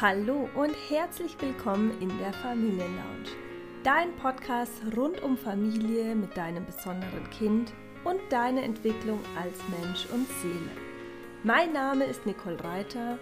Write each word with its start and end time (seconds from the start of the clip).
Hallo 0.00 0.48
und 0.54 0.76
herzlich 0.88 1.36
willkommen 1.40 2.00
in 2.00 2.16
der 2.18 2.32
Familienlounge. 2.32 3.30
Dein 3.82 4.14
Podcast 4.14 4.80
rund 4.96 5.20
um 5.24 5.36
Familie 5.36 6.14
mit 6.14 6.36
deinem 6.36 6.64
besonderen 6.64 7.28
Kind 7.30 7.72
und 8.04 8.20
deine 8.30 8.62
Entwicklung 8.62 9.18
als 9.36 9.58
Mensch 9.70 10.06
und 10.12 10.28
Seele. 10.40 10.70
Mein 11.42 11.72
Name 11.72 12.04
ist 12.04 12.24
Nicole 12.26 12.62
Reiter. 12.62 13.18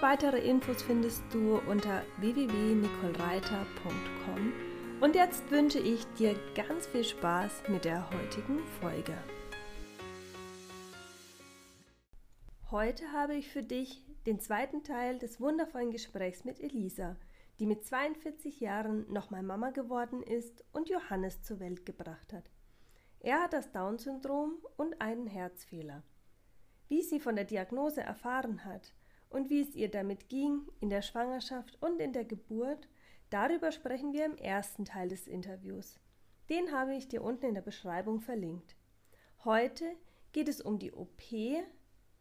Weitere 0.00 0.38
Infos 0.38 0.80
findest 0.80 1.22
du 1.30 1.60
unter 1.68 2.02
www.nicolereiter.com. 2.20 4.52
Und 5.02 5.14
jetzt 5.14 5.50
wünsche 5.50 5.78
ich 5.78 6.06
dir 6.18 6.34
ganz 6.54 6.86
viel 6.86 7.04
Spaß 7.04 7.64
mit 7.68 7.84
der 7.84 8.08
heutigen 8.08 8.60
Folge. 8.80 9.12
Heute 12.70 13.12
habe 13.12 13.34
ich 13.34 13.50
für 13.50 13.62
dich 13.62 14.07
den 14.26 14.40
zweiten 14.40 14.82
Teil 14.84 15.18
des 15.18 15.40
wundervollen 15.40 15.90
Gesprächs 15.90 16.44
mit 16.44 16.60
Elisa, 16.60 17.16
die 17.58 17.66
mit 17.66 17.84
42 17.84 18.60
Jahren 18.60 19.10
nochmal 19.12 19.42
Mama 19.42 19.70
geworden 19.70 20.22
ist 20.22 20.64
und 20.72 20.88
Johannes 20.88 21.42
zur 21.42 21.60
Welt 21.60 21.84
gebracht 21.86 22.32
hat. 22.32 22.50
Er 23.20 23.42
hat 23.42 23.52
das 23.52 23.72
Down-Syndrom 23.72 24.58
und 24.76 25.00
einen 25.00 25.26
Herzfehler. 25.26 26.02
Wie 26.88 27.02
sie 27.02 27.20
von 27.20 27.36
der 27.36 27.44
Diagnose 27.44 28.00
erfahren 28.00 28.64
hat 28.64 28.94
und 29.28 29.50
wie 29.50 29.60
es 29.60 29.74
ihr 29.74 29.90
damit 29.90 30.28
ging 30.28 30.62
in 30.80 30.88
der 30.88 31.02
Schwangerschaft 31.02 31.76
und 31.82 32.00
in 32.00 32.12
der 32.12 32.24
Geburt, 32.24 32.88
darüber 33.30 33.72
sprechen 33.72 34.12
wir 34.12 34.24
im 34.24 34.36
ersten 34.36 34.84
Teil 34.84 35.08
des 35.08 35.26
Interviews. 35.26 35.98
Den 36.48 36.72
habe 36.72 36.94
ich 36.94 37.08
dir 37.08 37.22
unten 37.22 37.46
in 37.46 37.54
der 37.54 37.62
Beschreibung 37.62 38.20
verlinkt. 38.20 38.76
Heute 39.44 39.84
geht 40.32 40.48
es 40.48 40.60
um 40.60 40.78
die 40.78 40.92
OP 40.92 41.22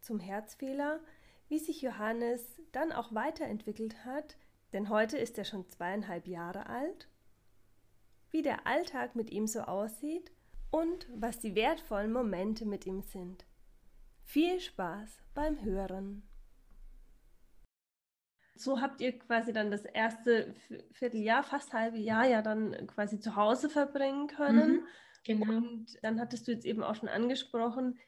zum 0.02 0.20
Herzfehler, 0.20 1.00
wie 1.50 1.60
sich 1.60 1.82
Johannes 1.82 2.62
dann 2.72 2.92
auch 2.92 3.14
weiterentwickelt 3.14 4.06
hat, 4.06 4.38
denn 4.74 4.90
heute 4.90 5.18
ist 5.18 5.38
er 5.38 5.46
schon 5.46 5.68
zweieinhalb 5.70 6.28
Jahre 6.28 6.68
alt, 6.68 7.08
wie 8.32 8.42
der 8.42 8.68
Alltag 8.68 9.16
mit 9.16 9.32
ihm 9.32 9.48
so 9.48 9.62
aussieht 9.62 10.32
und 10.72 11.08
was 11.16 11.40
die 11.40 11.56
wertvollen 11.56 12.12
Momente 12.12 12.66
mit 12.66 12.86
ihm 12.86 13.02
sind. 13.02 13.46
Viel 14.24 14.60
Spaß 14.60 15.24
beim 15.34 15.64
Hören. 15.64 16.28
So 18.56 18.82
habt 18.82 19.02
ihr 19.02 19.18
quasi 19.18 19.54
dann 19.54 19.72
das 19.72 19.86
erste 19.86 20.54
Vierteljahr, 20.92 21.44
fast 21.44 21.74
halbe 21.74 21.98
Jahr 21.98 22.28
ja 22.28 22.42
dann 22.42 22.88
quasi 22.88 23.20
zu 23.20 23.36
Hause 23.36 23.70
verbringen 23.70 24.28
können. 24.28 24.72
Mhm, 24.72 24.88
genau. 25.24 25.58
Und 25.58 25.98
dann 26.02 26.20
hattest 26.20 26.48
du 26.48 26.52
jetzt 26.52 26.66
eben 26.66 26.84
auch 26.84 26.96
schon 26.96 27.08
angesprochen, 27.08 28.00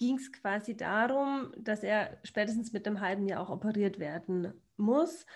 ging 0.00 0.16
es 0.16 0.32
quasi 0.32 0.74
darum, 0.74 1.52
dass 1.58 1.82
er 1.82 2.18
spätestens 2.24 2.72
mit 2.72 2.86
einem 2.86 3.00
halben 3.00 3.26
Jahr 3.26 3.42
auch 3.42 3.50
operiert 3.50 3.98
werden 3.98 4.54
muss. 4.78 5.26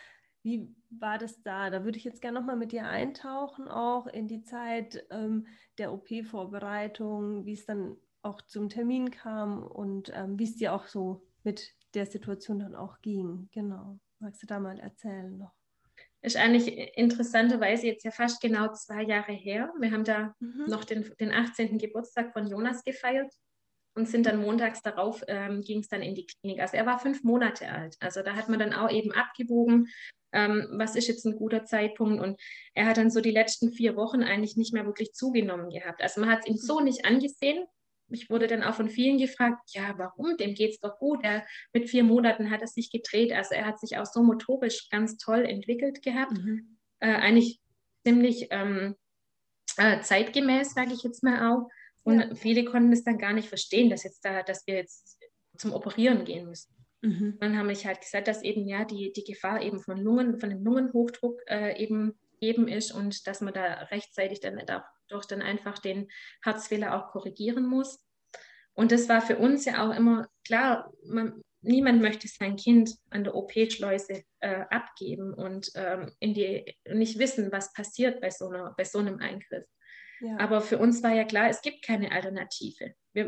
Wie 0.42 0.74
war 0.88 1.18
das 1.18 1.42
da? 1.42 1.68
Da 1.68 1.84
würde 1.84 1.98
ich 1.98 2.04
jetzt 2.04 2.22
gerne 2.22 2.40
nochmal 2.40 2.56
mit 2.56 2.72
dir 2.72 2.86
eintauchen, 2.86 3.68
auch 3.68 4.06
in 4.06 4.26
die 4.26 4.42
Zeit 4.42 5.06
ähm, 5.10 5.46
der 5.76 5.92
OP-Vorbereitung, 5.92 7.44
wie 7.44 7.52
es 7.52 7.66
dann 7.66 7.96
auch 8.22 8.40
zum 8.40 8.70
Termin 8.70 9.10
kam 9.10 9.62
und 9.62 10.10
ähm, 10.14 10.38
wie 10.38 10.44
es 10.44 10.56
dir 10.56 10.72
auch 10.72 10.86
so 10.86 11.26
mit 11.42 11.74
der 11.92 12.06
Situation 12.06 12.60
dann 12.60 12.74
auch 12.74 13.02
ging. 13.02 13.50
Genau. 13.52 13.98
Magst 14.18 14.42
du 14.42 14.46
da 14.46 14.60
mal 14.60 14.80
erzählen 14.80 15.36
noch? 15.36 15.52
Ist 16.22 16.38
eigentlich 16.38 16.96
interessanterweise 16.96 17.86
jetzt 17.86 18.02
ja 18.02 18.10
fast 18.10 18.40
genau 18.40 18.72
zwei 18.72 19.02
Jahre 19.02 19.32
her. 19.32 19.74
Wir 19.78 19.90
haben 19.90 20.04
da 20.04 20.34
mhm. 20.40 20.64
noch 20.68 20.84
den, 20.84 21.04
den 21.20 21.32
18. 21.32 21.76
Geburtstag 21.76 22.32
von 22.32 22.46
Jonas 22.46 22.82
gefeiert 22.82 23.30
und 23.94 24.08
sind 24.08 24.26
dann 24.26 24.40
montags 24.40 24.82
darauf, 24.82 25.22
ähm, 25.28 25.62
ging 25.62 25.80
es 25.80 25.88
dann 25.88 26.02
in 26.02 26.14
die 26.14 26.26
Klinik. 26.26 26.60
Also 26.60 26.76
er 26.76 26.86
war 26.86 26.98
fünf 26.98 27.22
Monate 27.22 27.70
alt. 27.70 27.96
Also 28.00 28.22
da 28.22 28.34
hat 28.34 28.48
man 28.48 28.58
dann 28.58 28.72
auch 28.72 28.90
eben 28.90 29.12
abgewogen, 29.12 29.88
ähm, 30.32 30.66
was 30.72 30.96
ist 30.96 31.06
jetzt 31.06 31.24
ein 31.24 31.36
guter 31.36 31.64
Zeitpunkt. 31.64 32.22
Und 32.22 32.40
er 32.74 32.86
hat 32.86 32.96
dann 32.96 33.10
so 33.10 33.20
die 33.20 33.30
letzten 33.30 33.72
vier 33.72 33.96
Wochen 33.96 34.22
eigentlich 34.22 34.56
nicht 34.56 34.74
mehr 34.74 34.84
wirklich 34.84 35.12
zugenommen 35.12 35.70
gehabt. 35.70 36.02
Also 36.02 36.20
man 36.20 36.30
hat 36.30 36.40
es 36.40 36.46
ihm 36.46 36.56
so 36.56 36.80
nicht 36.80 37.04
angesehen. 37.04 37.64
Ich 38.10 38.28
wurde 38.28 38.46
dann 38.46 38.62
auch 38.62 38.74
von 38.74 38.90
vielen 38.90 39.18
gefragt, 39.18 39.60
ja, 39.68 39.94
warum? 39.96 40.36
Dem 40.36 40.54
geht 40.54 40.72
es 40.72 40.80
doch 40.80 40.98
gut. 40.98 41.20
Er, 41.22 41.46
mit 41.72 41.88
vier 41.88 42.04
Monaten 42.04 42.50
hat 42.50 42.60
er 42.60 42.66
sich 42.66 42.90
gedreht. 42.90 43.32
Also 43.32 43.54
er 43.54 43.64
hat 43.64 43.80
sich 43.80 43.96
auch 43.96 44.06
so 44.06 44.22
motorisch 44.22 44.88
ganz 44.90 45.16
toll 45.16 45.44
entwickelt 45.44 46.02
gehabt. 46.02 46.32
Mhm. 46.32 46.78
Äh, 46.98 47.14
eigentlich 47.14 47.60
ziemlich 48.04 48.48
ähm, 48.50 48.96
äh, 49.76 50.00
zeitgemäß, 50.00 50.74
sage 50.74 50.92
ich 50.92 51.02
jetzt 51.02 51.22
mal 51.22 51.52
auch. 51.52 51.68
Und 52.04 52.20
ja. 52.20 52.34
viele 52.34 52.64
konnten 52.64 52.92
es 52.92 53.02
dann 53.02 53.18
gar 53.18 53.32
nicht 53.32 53.48
verstehen, 53.48 53.90
dass, 53.90 54.04
jetzt 54.04 54.24
da, 54.24 54.42
dass 54.42 54.66
wir 54.66 54.76
jetzt 54.76 55.18
zum 55.56 55.72
Operieren 55.72 56.24
gehen 56.24 56.46
müssen. 56.46 56.74
Mhm. 57.02 57.38
Dann 57.40 57.58
haben 57.58 57.70
ich 57.70 57.86
halt 57.86 58.00
gesagt, 58.00 58.28
dass 58.28 58.42
eben 58.42 58.66
ja 58.66 58.84
die, 58.84 59.12
die 59.12 59.24
Gefahr 59.24 59.62
eben 59.62 59.80
von 59.80 59.98
Lungen, 59.98 60.38
von 60.38 60.50
dem 60.50 60.62
Lungenhochdruck 60.62 61.40
äh, 61.48 61.82
eben 61.82 62.14
eben 62.40 62.68
ist 62.68 62.92
und 62.92 63.26
dass 63.26 63.40
man 63.40 63.54
da 63.54 63.64
rechtzeitig 63.90 64.40
dann 64.40 64.60
dadurch 64.66 65.26
dann 65.26 65.42
einfach 65.42 65.78
den 65.78 66.08
Herzfehler 66.42 66.94
auch 66.94 67.10
korrigieren 67.10 67.66
muss. 67.66 68.04
Und 68.74 68.92
das 68.92 69.08
war 69.08 69.22
für 69.22 69.38
uns 69.38 69.64
ja 69.64 69.86
auch 69.86 69.96
immer 69.96 70.28
klar, 70.44 70.92
man, 71.04 71.42
niemand 71.60 72.02
möchte 72.02 72.28
sein 72.28 72.56
Kind 72.56 72.90
an 73.10 73.24
der 73.24 73.34
OP-Schleuse 73.34 74.24
äh, 74.40 74.64
abgeben 74.70 75.32
und 75.32 75.70
ähm, 75.74 76.12
in 76.18 76.34
die, 76.34 76.76
nicht 76.88 77.18
wissen, 77.18 77.52
was 77.52 77.72
passiert 77.72 78.20
bei 78.20 78.30
so, 78.30 78.48
einer, 78.48 78.74
bei 78.76 78.84
so 78.84 78.98
einem 78.98 79.18
Eingriff. 79.20 79.64
Aber 80.38 80.60
für 80.60 80.78
uns 80.78 81.02
war 81.02 81.12
ja 81.12 81.24
klar, 81.24 81.48
es 81.48 81.62
gibt 81.62 81.84
keine 81.84 82.12
Alternative. 82.12 82.94
Wir, 83.12 83.26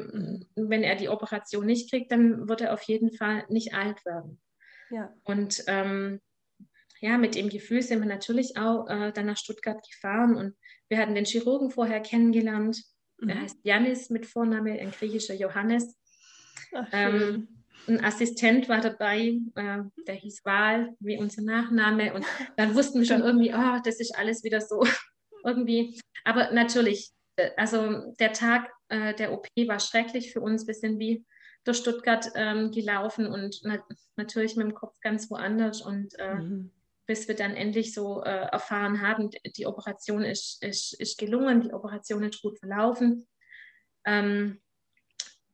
wenn 0.54 0.82
er 0.82 0.96
die 0.96 1.08
Operation 1.08 1.66
nicht 1.66 1.90
kriegt, 1.90 2.10
dann 2.12 2.48
wird 2.48 2.60
er 2.60 2.72
auf 2.72 2.82
jeden 2.82 3.12
Fall 3.12 3.44
nicht 3.48 3.74
alt 3.74 4.04
werden. 4.04 4.40
Ja. 4.90 5.12
Und 5.24 5.64
ähm, 5.66 6.20
ja, 7.00 7.18
mit 7.18 7.34
dem 7.34 7.48
Gefühl 7.48 7.82
sind 7.82 8.00
wir 8.00 8.06
natürlich 8.06 8.56
auch 8.56 8.88
äh, 8.88 9.12
dann 9.12 9.26
nach 9.26 9.36
Stuttgart 9.36 9.84
gefahren 9.86 10.36
und 10.36 10.56
wir 10.88 10.98
hatten 10.98 11.14
den 11.14 11.24
Chirurgen 11.24 11.70
vorher 11.70 12.00
kennengelernt. 12.00 12.82
Mhm. 13.18 13.28
Er 13.28 13.42
heißt 13.42 13.58
Janis 13.64 14.10
mit 14.10 14.26
Vorname, 14.26 14.80
ein 14.80 14.90
griechischer 14.90 15.34
Johannes. 15.34 15.96
Ach, 16.72 16.88
ähm, 16.92 17.48
ein 17.88 18.04
Assistent 18.04 18.68
war 18.68 18.80
dabei, 18.80 19.38
äh, 19.54 19.82
der 20.06 20.14
hieß 20.14 20.44
Wahl, 20.44 20.94
wie 21.00 21.18
unser 21.18 21.42
Nachname. 21.42 22.14
Und 22.14 22.24
dann 22.56 22.74
wussten 22.74 23.00
wir 23.00 23.06
schon 23.06 23.20
irgendwie, 23.22 23.52
oh, 23.54 23.80
das 23.84 24.00
ist 24.00 24.16
alles 24.16 24.42
wieder 24.42 24.60
so 24.60 24.84
irgendwie. 25.46 25.98
Aber 26.24 26.52
natürlich, 26.52 27.10
äh, 27.36 27.50
also 27.56 28.12
der 28.18 28.32
Tag 28.32 28.70
äh, 28.88 29.14
der 29.14 29.32
OP 29.32 29.48
war 29.66 29.80
schrecklich 29.80 30.32
für 30.32 30.40
uns. 30.40 30.66
Wir 30.66 30.74
sind 30.74 30.98
wie 30.98 31.24
durch 31.64 31.78
Stuttgart 31.78 32.30
ähm, 32.36 32.70
gelaufen 32.70 33.26
und 33.26 33.60
na 33.64 33.84
natürlich 34.16 34.56
mit 34.56 34.66
dem 34.66 34.74
Kopf 34.74 34.98
ganz 35.00 35.30
woanders. 35.30 35.82
Und 35.82 36.16
äh, 36.18 36.34
mhm. 36.34 36.70
bis 37.06 37.26
wir 37.26 37.34
dann 37.34 37.56
endlich 37.56 37.92
so 37.92 38.22
äh, 38.22 38.46
erfahren 38.52 39.02
haben, 39.02 39.30
die 39.56 39.66
Operation 39.66 40.22
ist, 40.22 40.62
ist, 40.62 40.94
ist 40.94 41.18
gelungen, 41.18 41.60
die 41.62 41.72
Operation 41.72 42.22
ist 42.22 42.40
gut 42.40 42.58
verlaufen. 42.58 43.26
Ähm, 44.04 44.60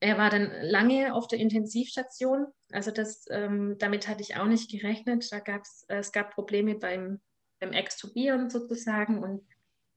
er 0.01 0.19
war 0.19 0.31
dann 0.31 0.51
lange 0.63 1.15
auf 1.15 1.29
der 1.29 1.39
Intensivstation. 1.39 2.47
Also 2.73 2.91
das, 2.91 3.25
ähm, 3.31 3.77
damit 3.79 4.09
hatte 4.09 4.21
ich 4.21 4.37
auch 4.37 4.47
nicht 4.47 4.71
gerechnet. 4.71 5.31
Da 5.31 5.39
gab's, 5.39 5.85
äh, 5.89 5.99
es 5.99 6.13
gab 6.13 6.35
Probleme 6.35 6.75
beim, 6.75 7.23
beim 7.61 7.73
Extubieren 7.73 8.51
sozusagen 8.51 9.23
und 9.23 9.47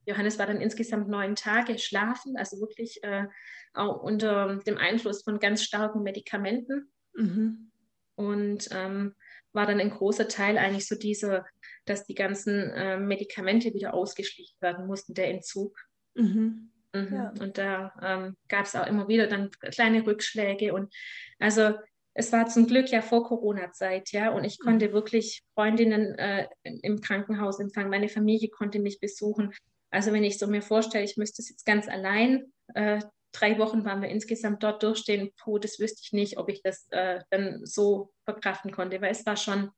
Johannes 0.06 0.38
war 0.38 0.46
dann 0.46 0.60
insgesamt 0.60 1.08
neun 1.08 1.34
Tage 1.34 1.78
schlafen, 1.78 2.36
also 2.36 2.60
wirklich 2.60 3.02
äh, 3.02 3.26
auch 3.74 4.02
unter 4.02 4.56
dem 4.66 4.78
Einfluss 4.78 5.22
von 5.22 5.38
ganz 5.38 5.62
starken 5.62 6.02
Medikamenten. 6.02 6.90
Mhm. 7.14 7.70
Und 8.14 8.68
ähm, 8.72 9.14
war 9.52 9.66
dann 9.66 9.80
ein 9.80 9.90
großer 9.90 10.28
Teil 10.28 10.58
eigentlich 10.58 10.86
so 10.86 10.96
dieser, 10.96 11.44
dass 11.84 12.04
die 12.04 12.14
ganzen 12.14 12.70
äh, 12.70 12.98
Medikamente 12.98 13.74
wieder 13.74 13.94
ausgeschlichen 13.94 14.56
werden 14.60 14.86
mussten, 14.86 15.14
der 15.14 15.30
Entzug. 15.30 15.78
Mhm. 16.14 16.70
Mhm. 16.94 17.14
Ja. 17.14 17.32
Und 17.40 17.58
da 17.58 17.92
ähm, 18.02 18.36
gab 18.48 18.66
es 18.66 18.76
auch 18.76 18.86
immer 18.86 19.08
wieder 19.08 19.26
dann 19.26 19.50
kleine 19.50 20.06
Rückschläge. 20.06 20.72
Und 20.72 20.94
also 21.38 21.74
es 22.14 22.32
war 22.32 22.46
zum 22.46 22.66
Glück 22.66 22.90
ja 22.90 23.02
vor 23.02 23.24
Corona-Zeit, 23.24 24.12
ja, 24.12 24.30
und 24.30 24.44
ich 24.44 24.58
konnte 24.58 24.88
mhm. 24.88 24.92
wirklich 24.92 25.42
Freundinnen 25.54 26.14
äh, 26.18 26.48
im 26.62 27.00
Krankenhaus 27.00 27.60
empfangen. 27.60 27.90
Meine 27.90 28.08
Familie 28.08 28.48
konnte 28.48 28.78
mich 28.78 29.00
besuchen. 29.00 29.52
Also 29.90 30.12
wenn 30.12 30.24
ich 30.24 30.38
so 30.38 30.46
mir 30.46 30.62
vorstelle, 30.62 31.04
ich 31.04 31.16
müsste 31.16 31.42
es 31.42 31.48
jetzt 31.48 31.64
ganz 31.64 31.88
allein, 31.88 32.52
äh, 32.74 33.00
drei 33.32 33.58
Wochen 33.58 33.84
waren 33.84 34.02
wir 34.02 34.08
insgesamt 34.08 34.62
dort 34.62 34.82
durchstehen, 34.82 35.30
puh, 35.38 35.58
das 35.58 35.78
wüsste 35.78 36.00
ich 36.02 36.12
nicht, 36.12 36.38
ob 36.38 36.48
ich 36.48 36.62
das 36.62 36.86
äh, 36.90 37.20
dann 37.30 37.64
so 37.64 38.12
verkraften 38.24 38.72
konnte, 38.72 39.00
weil 39.00 39.12
es 39.12 39.26
war 39.26 39.36
schon, 39.36 39.70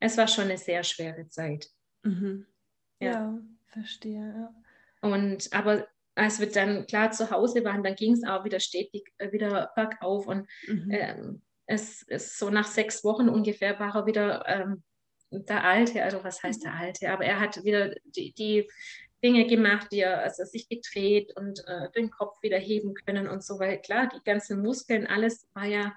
es 0.00 0.16
war 0.16 0.28
schon 0.28 0.44
eine 0.44 0.58
sehr 0.58 0.84
schwere 0.84 1.28
Zeit. 1.28 1.68
Mhm. 2.02 2.46
Ja. 3.00 3.10
ja. 3.10 3.38
verstehe. 3.66 4.34
Ja. 5.02 5.08
Und 5.08 5.52
aber 5.52 5.86
als 6.14 6.40
wir 6.40 6.50
dann 6.50 6.86
klar 6.86 7.10
zu 7.10 7.30
Hause 7.30 7.64
waren, 7.64 7.82
dann 7.82 7.94
ging 7.94 8.12
es 8.12 8.24
auch 8.24 8.44
wieder 8.44 8.60
stetig 8.60 9.12
äh, 9.18 9.32
wieder 9.32 9.72
bergauf 9.74 10.26
und 10.26 10.48
mhm. 10.66 10.90
ähm, 10.90 11.42
es 11.66 12.02
ist 12.02 12.38
so 12.38 12.50
nach 12.50 12.66
sechs 12.66 13.02
Wochen 13.02 13.28
ungefähr 13.28 13.78
war 13.80 13.94
er 13.94 14.06
wieder 14.06 14.44
ähm, 14.46 14.82
der 15.30 15.64
Alte, 15.64 16.02
also 16.02 16.22
was 16.22 16.42
heißt 16.42 16.64
der 16.64 16.74
Alte, 16.74 17.10
aber 17.10 17.24
er 17.24 17.40
hat 17.40 17.64
wieder 17.64 17.94
die, 18.04 18.34
die 18.34 18.68
Dinge 19.22 19.46
gemacht, 19.46 19.88
die 19.92 20.00
er 20.00 20.20
also 20.22 20.44
sich 20.44 20.68
gedreht 20.68 21.36
und 21.36 21.66
äh, 21.66 21.90
den 21.92 22.10
Kopf 22.10 22.42
wieder 22.42 22.58
heben 22.58 22.94
können 22.94 23.28
und 23.28 23.44
so, 23.44 23.58
weil 23.58 23.80
klar, 23.80 24.08
die 24.08 24.22
ganzen 24.24 24.60
Muskeln, 24.62 25.06
alles 25.06 25.48
war 25.54 25.66
ja, 25.66 25.96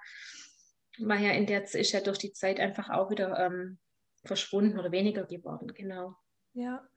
war 1.00 1.18
ja 1.18 1.31
in 1.31 1.45
der, 1.45 1.63
ist 1.63 1.92
ja 1.92 2.01
durch 2.01 2.19
die 2.19 2.33
Zeit 2.33 2.60
einfach 2.60 2.89
auch 2.89 3.10
wieder 3.10 3.38
ähm, 3.39 3.80
verschwunden 4.24 4.80
oder 4.80 4.92
weniger 4.92 5.24
geworden, 5.25 5.74
genau. 5.74 6.16
Ja. 6.54 6.88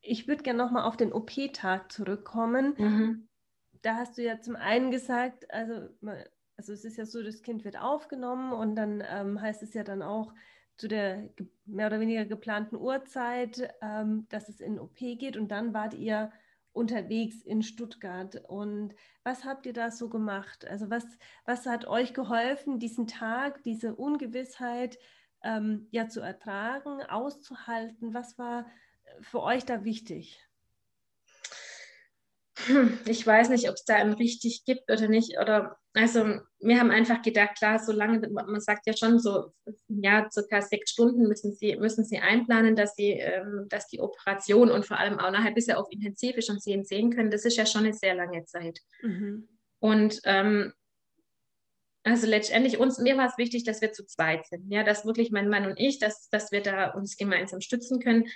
Ich 0.00 0.28
würde 0.28 0.42
gerne 0.42 0.58
nochmal 0.58 0.84
auf 0.84 0.96
den 0.96 1.12
OP-Tag 1.12 1.92
zurückkommen. 1.92 2.74
Mhm. 2.78 3.28
Da 3.82 3.96
hast 3.96 4.18
du 4.18 4.22
ja 4.22 4.40
zum 4.40 4.56
einen 4.56 4.90
gesagt, 4.90 5.50
also, 5.52 5.88
also 6.56 6.72
es 6.72 6.84
ist 6.84 6.96
ja 6.96 7.06
so, 7.06 7.22
das 7.22 7.42
Kind 7.42 7.64
wird 7.64 7.78
aufgenommen 7.78 8.52
und 8.52 8.74
dann 8.76 9.04
ähm, 9.08 9.40
heißt 9.40 9.62
es 9.62 9.74
ja 9.74 9.84
dann 9.84 10.02
auch 10.02 10.32
zu 10.78 10.88
der 10.88 11.28
mehr 11.66 11.88
oder 11.88 12.00
weniger 12.00 12.24
geplanten 12.24 12.76
Uhrzeit, 12.76 13.74
ähm, 13.82 14.26
dass 14.30 14.48
es 14.48 14.60
in 14.60 14.78
OP 14.78 14.96
geht 14.96 15.36
und 15.36 15.48
dann 15.48 15.74
wart 15.74 15.94
ihr 15.94 16.32
unterwegs 16.72 17.42
in 17.42 17.62
Stuttgart. 17.62 18.36
Und 18.48 18.94
was 19.24 19.44
habt 19.44 19.66
ihr 19.66 19.72
da 19.72 19.90
so 19.90 20.08
gemacht? 20.08 20.66
Also 20.66 20.88
was, 20.88 21.04
was 21.44 21.66
hat 21.66 21.86
euch 21.86 22.14
geholfen, 22.14 22.78
diesen 22.78 23.08
Tag, 23.08 23.62
diese 23.64 23.96
Ungewissheit 23.96 24.98
ähm, 25.42 25.88
ja 25.90 26.08
zu 26.08 26.20
ertragen, 26.20 27.02
auszuhalten? 27.02 28.14
Was 28.14 28.38
war 28.38 28.66
äh, 29.04 29.22
für 29.22 29.42
euch 29.42 29.64
da 29.64 29.84
wichtig? 29.84 30.47
Hm, 32.68 32.98
ich 33.06 33.26
weiß 33.26 33.48
nicht, 33.48 33.68
ob 33.68 33.74
es 33.74 33.84
da 33.84 33.96
ein 33.96 34.12
richtig 34.12 34.64
gibt 34.64 34.90
oder 34.90 35.08
nicht. 35.08 35.38
Oder 35.40 35.78
also 35.94 36.40
wir 36.60 36.78
haben 36.78 36.90
einfach 36.90 37.22
gedacht, 37.22 37.56
klar, 37.56 37.78
solange, 37.78 38.28
man 38.28 38.60
sagt 38.60 38.86
ja 38.86 38.96
schon 38.96 39.18
so, 39.18 39.52
ja, 39.88 40.28
circa 40.30 40.60
sechs 40.60 40.90
Stunden 40.90 41.26
müssen 41.26 41.54
sie, 41.54 41.76
müssen 41.76 42.04
sie 42.04 42.18
einplanen, 42.18 42.76
dass 42.76 42.94
sie, 42.94 43.12
ähm, 43.12 43.66
dass 43.68 43.88
die 43.88 44.00
Operation 44.00 44.70
und 44.70 44.86
vor 44.86 44.98
allem 44.98 45.18
auch 45.18 45.30
nachher 45.30 45.52
bis 45.52 45.68
er 45.68 45.78
auf 45.78 45.88
intensiv 45.90 46.36
ist 46.36 46.50
und 46.50 46.62
sie 46.62 46.72
ihn 46.72 46.84
sehen 46.84 47.10
können. 47.10 47.30
Das 47.30 47.44
ist 47.44 47.56
ja 47.56 47.66
schon 47.66 47.84
eine 47.84 47.94
sehr 47.94 48.14
lange 48.14 48.44
Zeit. 48.44 48.78
Mhm. 49.02 49.48
Und 49.80 50.20
ähm, 50.24 50.72
also 52.04 52.26
letztendlich 52.26 52.78
uns, 52.78 52.98
mir 52.98 53.16
war 53.16 53.26
es 53.26 53.38
wichtig, 53.38 53.64
dass 53.64 53.80
wir 53.80 53.92
zu 53.92 54.06
zweit 54.06 54.46
sind. 54.46 54.70
Ja, 54.70 54.84
dass 54.84 55.06
wirklich 55.06 55.30
mein 55.30 55.48
Mann 55.48 55.66
und 55.66 55.78
ich, 55.78 55.98
dass, 55.98 56.28
dass 56.30 56.52
wir 56.52 56.62
da 56.62 56.90
uns 56.90 57.16
gemeinsam 57.16 57.60
stützen 57.60 58.00
können. 58.00 58.26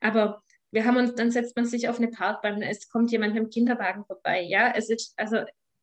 Aber 0.00 0.42
wir 0.72 0.84
haben 0.84 0.96
uns, 0.96 1.14
dann 1.14 1.30
setzt 1.30 1.54
man 1.54 1.66
sich 1.66 1.88
auf 1.88 1.98
eine 1.98 2.08
Parkbank, 2.08 2.62
es 2.68 2.88
kommt 2.88 3.12
jemand 3.12 3.34
mit 3.34 3.44
dem 3.44 3.50
Kinderwagen 3.50 4.04
vorbei. 4.04 4.42
Ja, 4.42 4.72
es 4.74 4.88
ist, 4.90 5.12
also 5.16 5.38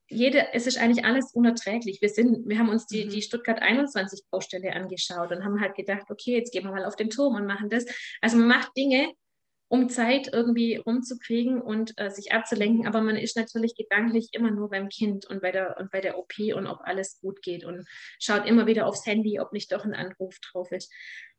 jede, 0.09 0.53
es 0.53 0.65
ist 0.65 0.79
eigentlich 0.79 1.05
alles 1.05 1.31
unerträglich. 1.33 2.01
Wir, 2.01 2.09
sind, 2.09 2.49
wir 2.49 2.57
haben 2.57 2.69
uns 2.69 2.87
die, 2.87 3.05
mhm. 3.05 3.09
die 3.09 3.21
Stuttgart 3.21 3.61
21 3.61 4.23
Baustelle 4.31 4.73
angeschaut 4.73 5.31
und 5.31 5.45
haben 5.45 5.61
halt 5.61 5.75
gedacht, 5.75 6.09
okay, 6.09 6.35
jetzt 6.35 6.51
gehen 6.51 6.63
wir 6.63 6.71
mal 6.71 6.85
auf 6.85 6.95
den 6.95 7.11
Turm 7.11 7.35
und 7.35 7.45
machen 7.45 7.69
das. 7.69 7.85
Also 8.19 8.37
man 8.37 8.47
macht 8.47 8.75
Dinge, 8.75 9.13
um 9.71 9.87
Zeit 9.87 10.29
irgendwie 10.33 10.77
rumzukriegen 10.77 11.61
und 11.61 11.93
äh, 11.97 12.09
sich 12.09 12.31
abzulenken, 12.31 12.87
aber 12.87 13.01
man 13.01 13.15
ist 13.15 13.37
natürlich 13.37 13.75
gedanklich 13.75 14.29
immer 14.31 14.49
nur 14.49 14.71
beim 14.71 14.89
Kind 14.89 15.27
und 15.27 15.43
bei, 15.43 15.51
der, 15.51 15.77
und 15.79 15.91
bei 15.91 16.01
der 16.01 16.17
OP 16.17 16.33
und 16.55 16.65
ob 16.65 16.79
alles 16.85 17.19
gut 17.21 17.43
geht 17.43 17.63
und 17.63 17.85
schaut 18.19 18.47
immer 18.47 18.65
wieder 18.65 18.87
aufs 18.87 19.05
Handy, 19.05 19.39
ob 19.39 19.53
nicht 19.53 19.71
doch 19.71 19.85
ein 19.85 19.93
Anruf 19.93 20.39
drauf 20.39 20.71
ist. 20.71 20.91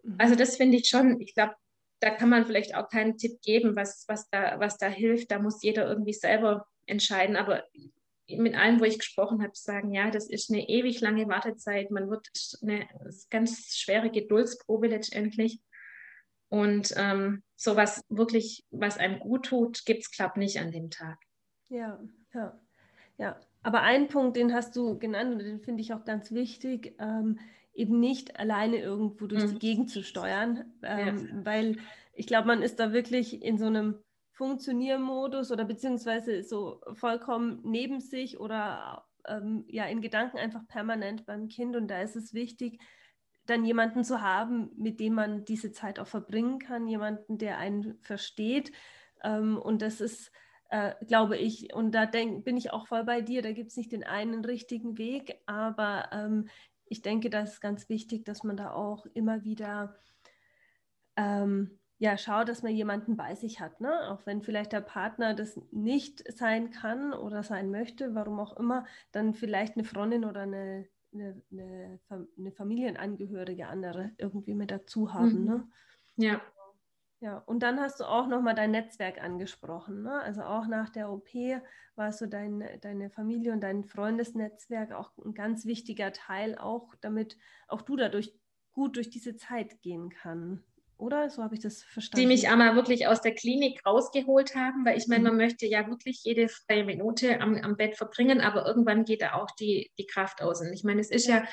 Mhm. 0.05 0.15
Also 0.19 0.37
das 0.37 0.57
finde 0.57 0.77
ich 0.77 0.89
schon, 0.89 1.21
ich 1.21 1.35
glaube, 1.35 1.55
da 2.01 2.11
kann 2.11 2.31
man 2.31 2.47
vielleicht 2.47 2.75
auch 2.75 2.89
keinen 2.89 3.19
Tipp 3.19 3.41
geben, 3.43 3.77
was, 3.77 4.05
was, 4.09 4.29
da, 4.31 4.59
was 4.59 4.79
da 4.79 4.89
hilft. 4.89 5.31
Da 5.31 5.39
muss 5.39 5.63
jeder 5.63 5.87
irgendwie 5.87 6.15
selber 6.15 6.67
entscheiden. 6.87 7.37
Aber 7.37 7.65
mit 8.27 8.55
allen, 8.55 8.81
wo 8.81 8.85
ich 8.85 8.99
gesprochen 8.99 9.43
habe, 9.43 9.53
sagen, 9.55 9.93
ja, 9.93 10.11
das 10.11 10.29
ist 10.29 10.51
eine 10.51 10.69
ewig 10.69 11.01
lange 11.01 11.29
Wartezeit. 11.29 11.91
Man 11.91 12.11
wird 12.11 12.29
eine 12.63 12.89
ganz 13.29 13.77
schwere 13.77 14.11
Geduldsprobe 14.11 14.89
letztendlich. 14.89 15.61
Und 16.49 16.95
ähm, 16.97 17.43
sowas 17.55 18.05
wirklich, 18.09 18.65
was 18.71 18.99
einem 18.99 19.21
gut 19.21 19.47
tut, 19.47 19.85
gibt 19.85 20.01
es, 20.01 20.11
glaube 20.11 20.33
ich, 20.37 20.39
nicht 20.39 20.61
an 20.61 20.73
dem 20.73 20.91
Tag. 20.91 21.19
Ja, 21.69 22.01
ja, 22.35 22.61
ja. 23.19 23.41
Aber 23.63 23.83
einen 23.83 24.09
Punkt, 24.09 24.37
den 24.37 24.55
hast 24.55 24.75
du 24.75 24.99
genannt 24.99 25.33
und 25.33 25.39
den 25.41 25.61
finde 25.61 25.83
ich 25.83 25.93
auch 25.93 26.05
ganz 26.05 26.33
wichtig. 26.33 26.95
Ähm, 26.99 27.39
eben 27.81 27.99
nicht 27.99 28.39
alleine 28.39 28.79
irgendwo 28.79 29.27
durch 29.27 29.45
mhm. 29.45 29.53
die 29.53 29.59
Gegend 29.59 29.91
zu 29.91 30.03
steuern, 30.03 30.73
ähm, 30.83 31.29
ja. 31.29 31.45
weil 31.45 31.79
ich 32.13 32.27
glaube, 32.27 32.49
man 32.49 32.63
ist 32.63 32.79
da 32.79 32.93
wirklich 32.93 33.43
in 33.43 33.59
so 33.59 33.67
einem 33.67 33.99
Funktioniermodus 34.33 35.51
oder 35.51 35.65
beziehungsweise 35.65 36.43
so 36.43 36.81
vollkommen 36.95 37.61
neben 37.65 38.01
sich 38.01 38.39
oder 38.39 39.07
ähm, 39.27 39.65
ja 39.69 39.85
in 39.87 40.01
Gedanken 40.01 40.39
einfach 40.39 40.67
permanent 40.69 41.27
beim 41.27 41.49
Kind 41.49 41.77
und 41.77 41.89
da 41.89 42.01
ist 42.01 42.17
es 42.17 42.35
wichtig, 42.35 42.81
dann 43.47 43.65
jemanden 43.65 44.05
zu 44.05 44.21
haben, 44.21 44.71
mit 44.77 45.01
dem 45.01 45.15
man 45.15 45.45
diese 45.45 45.73
Zeit 45.73 45.99
auch 45.99 46.07
verbringen 46.07 46.59
kann, 46.59 46.87
jemanden, 46.87 47.39
der 47.39 47.59
einen 47.59 47.99
versteht 48.03 48.73
ähm, 49.23 49.59
und 49.59 49.83
das 49.83 50.01
ist 50.01 50.31
äh, 50.71 50.95
glaube 51.07 51.37
ich. 51.37 51.75
Und 51.75 51.93
da 51.95 52.07
denk, 52.07 52.45
bin 52.45 52.57
ich 52.57 52.73
auch 52.73 52.87
voll 52.87 53.05
bei 53.05 53.21
dir. 53.21 53.43
Da 53.43 53.53
gibt 53.53 53.71
es 53.71 53.77
nicht 53.77 53.93
den 53.93 54.05
einen 54.05 54.45
richtigen 54.45 54.99
Weg, 54.99 55.37
aber 55.47 56.09
ähm, 56.13 56.49
ich 56.91 57.03
denke, 57.03 57.31
das 57.31 57.55
ist 57.55 57.61
ganz 57.61 57.89
wichtig, 57.89 58.25
dass 58.25 58.43
man 58.43 58.57
da 58.57 58.73
auch 58.73 59.07
immer 59.15 59.45
wieder 59.45 59.95
ähm, 61.17 61.79
ja, 61.99 62.19
schaut, 62.19 62.49
dass 62.49 62.63
man 62.63 62.75
jemanden 62.75 63.17
bei 63.17 63.35
sich 63.35 63.61
hat. 63.61 63.81
Ne? 63.81 64.11
Auch 64.11 64.27
wenn 64.27 64.43
vielleicht 64.43 64.73
der 64.73 64.81
Partner 64.81 65.35
das 65.35 65.61
nicht 65.71 66.25
sein 66.37 66.71
kann 66.71 67.13
oder 67.13 67.43
sein 67.45 67.71
möchte, 67.71 68.15
warum 68.15 68.41
auch 68.41 68.57
immer, 68.57 68.87
dann 69.13 69.35
vielleicht 69.35 69.77
eine 69.77 69.85
Freundin 69.85 70.25
oder 70.25 70.41
eine, 70.43 70.89
eine, 71.13 71.41
eine, 71.53 72.01
eine 72.39 72.53
Familienangehörige 72.53 73.69
andere 73.69 74.11
irgendwie 74.19 74.55
mit 74.55 74.73
dazu 74.73 75.15
haben. 75.15 75.43
Mhm. 75.43 75.45
Ne? 75.45 75.69
Ja. 76.17 76.41
Ja, 77.21 77.37
und 77.45 77.63
dann 77.63 77.79
hast 77.79 78.01
du 78.01 78.05
auch 78.05 78.29
nochmal 78.29 78.55
dein 78.55 78.71
Netzwerk 78.71 79.23
angesprochen. 79.23 80.03
Ne? 80.03 80.21
Also 80.23 80.43
auch 80.43 80.67
nach 80.67 80.89
der 80.89 81.11
OP 81.11 81.29
war 81.95 82.13
so 82.13 82.25
dein, 82.25 82.65
deine 82.81 83.11
Familie 83.11 83.53
und 83.53 83.61
dein 83.61 83.85
Freundesnetzwerk 83.85 84.93
auch 84.93 85.13
ein 85.19 85.35
ganz 85.35 85.67
wichtiger 85.67 86.13
Teil, 86.13 86.57
auch 86.57 86.95
damit 87.03 87.37
auch 87.69 87.83
du 87.83 87.97
dadurch 87.97 88.35
gut 88.73 88.97
durch 88.97 89.11
diese 89.11 89.37
Zeit 89.37 89.83
gehen 89.83 90.09
kann. 90.09 90.65
Oder? 90.97 91.29
So 91.29 91.43
habe 91.43 91.55
ich 91.55 91.61
das 91.61 91.83
verstanden. 91.83 92.23
Die 92.23 92.27
mich 92.27 92.49
einmal 92.49 92.75
wirklich 92.75 93.07
aus 93.07 93.21
der 93.21 93.35
Klinik 93.35 93.85
rausgeholt 93.85 94.55
haben, 94.55 94.87
weil 94.87 94.97
ich 94.97 95.07
meine, 95.07 95.25
man 95.25 95.33
mhm. 95.33 95.41
möchte 95.41 95.67
ja 95.67 95.87
wirklich 95.89 96.23
jede 96.25 96.49
freie 96.49 96.85
Minute 96.85 97.41
am, 97.41 97.57
am 97.57 97.77
Bett 97.77 97.97
verbringen, 97.97 98.41
aber 98.41 98.67
irgendwann 98.67 99.05
geht 99.05 99.21
da 99.21 99.35
auch 99.35 99.51
die, 99.51 99.91
die 99.99 100.07
Kraft 100.07 100.41
aus. 100.41 100.63
Und 100.63 100.73
ich 100.73 100.85
meine, 100.85 101.03
es 101.03 101.11
ist 101.11 101.27
ja 101.27 101.45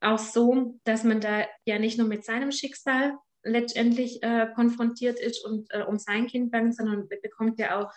auch 0.00 0.18
so, 0.18 0.78
dass 0.84 1.02
man 1.02 1.20
da 1.20 1.46
ja 1.64 1.78
nicht 1.78 1.96
nur 1.96 2.08
mit 2.08 2.24
seinem 2.24 2.52
Schicksal 2.52 3.16
letztendlich 3.44 4.22
äh, 4.22 4.48
konfrontiert 4.54 5.20
ist 5.20 5.44
und 5.44 5.68
äh, 5.70 5.82
um 5.82 5.98
sein 5.98 6.26
Kind 6.26 6.50
bangt, 6.50 6.76
sondern 6.76 7.08
bekommt 7.08 7.58
ja 7.58 7.78
auch 7.78 7.92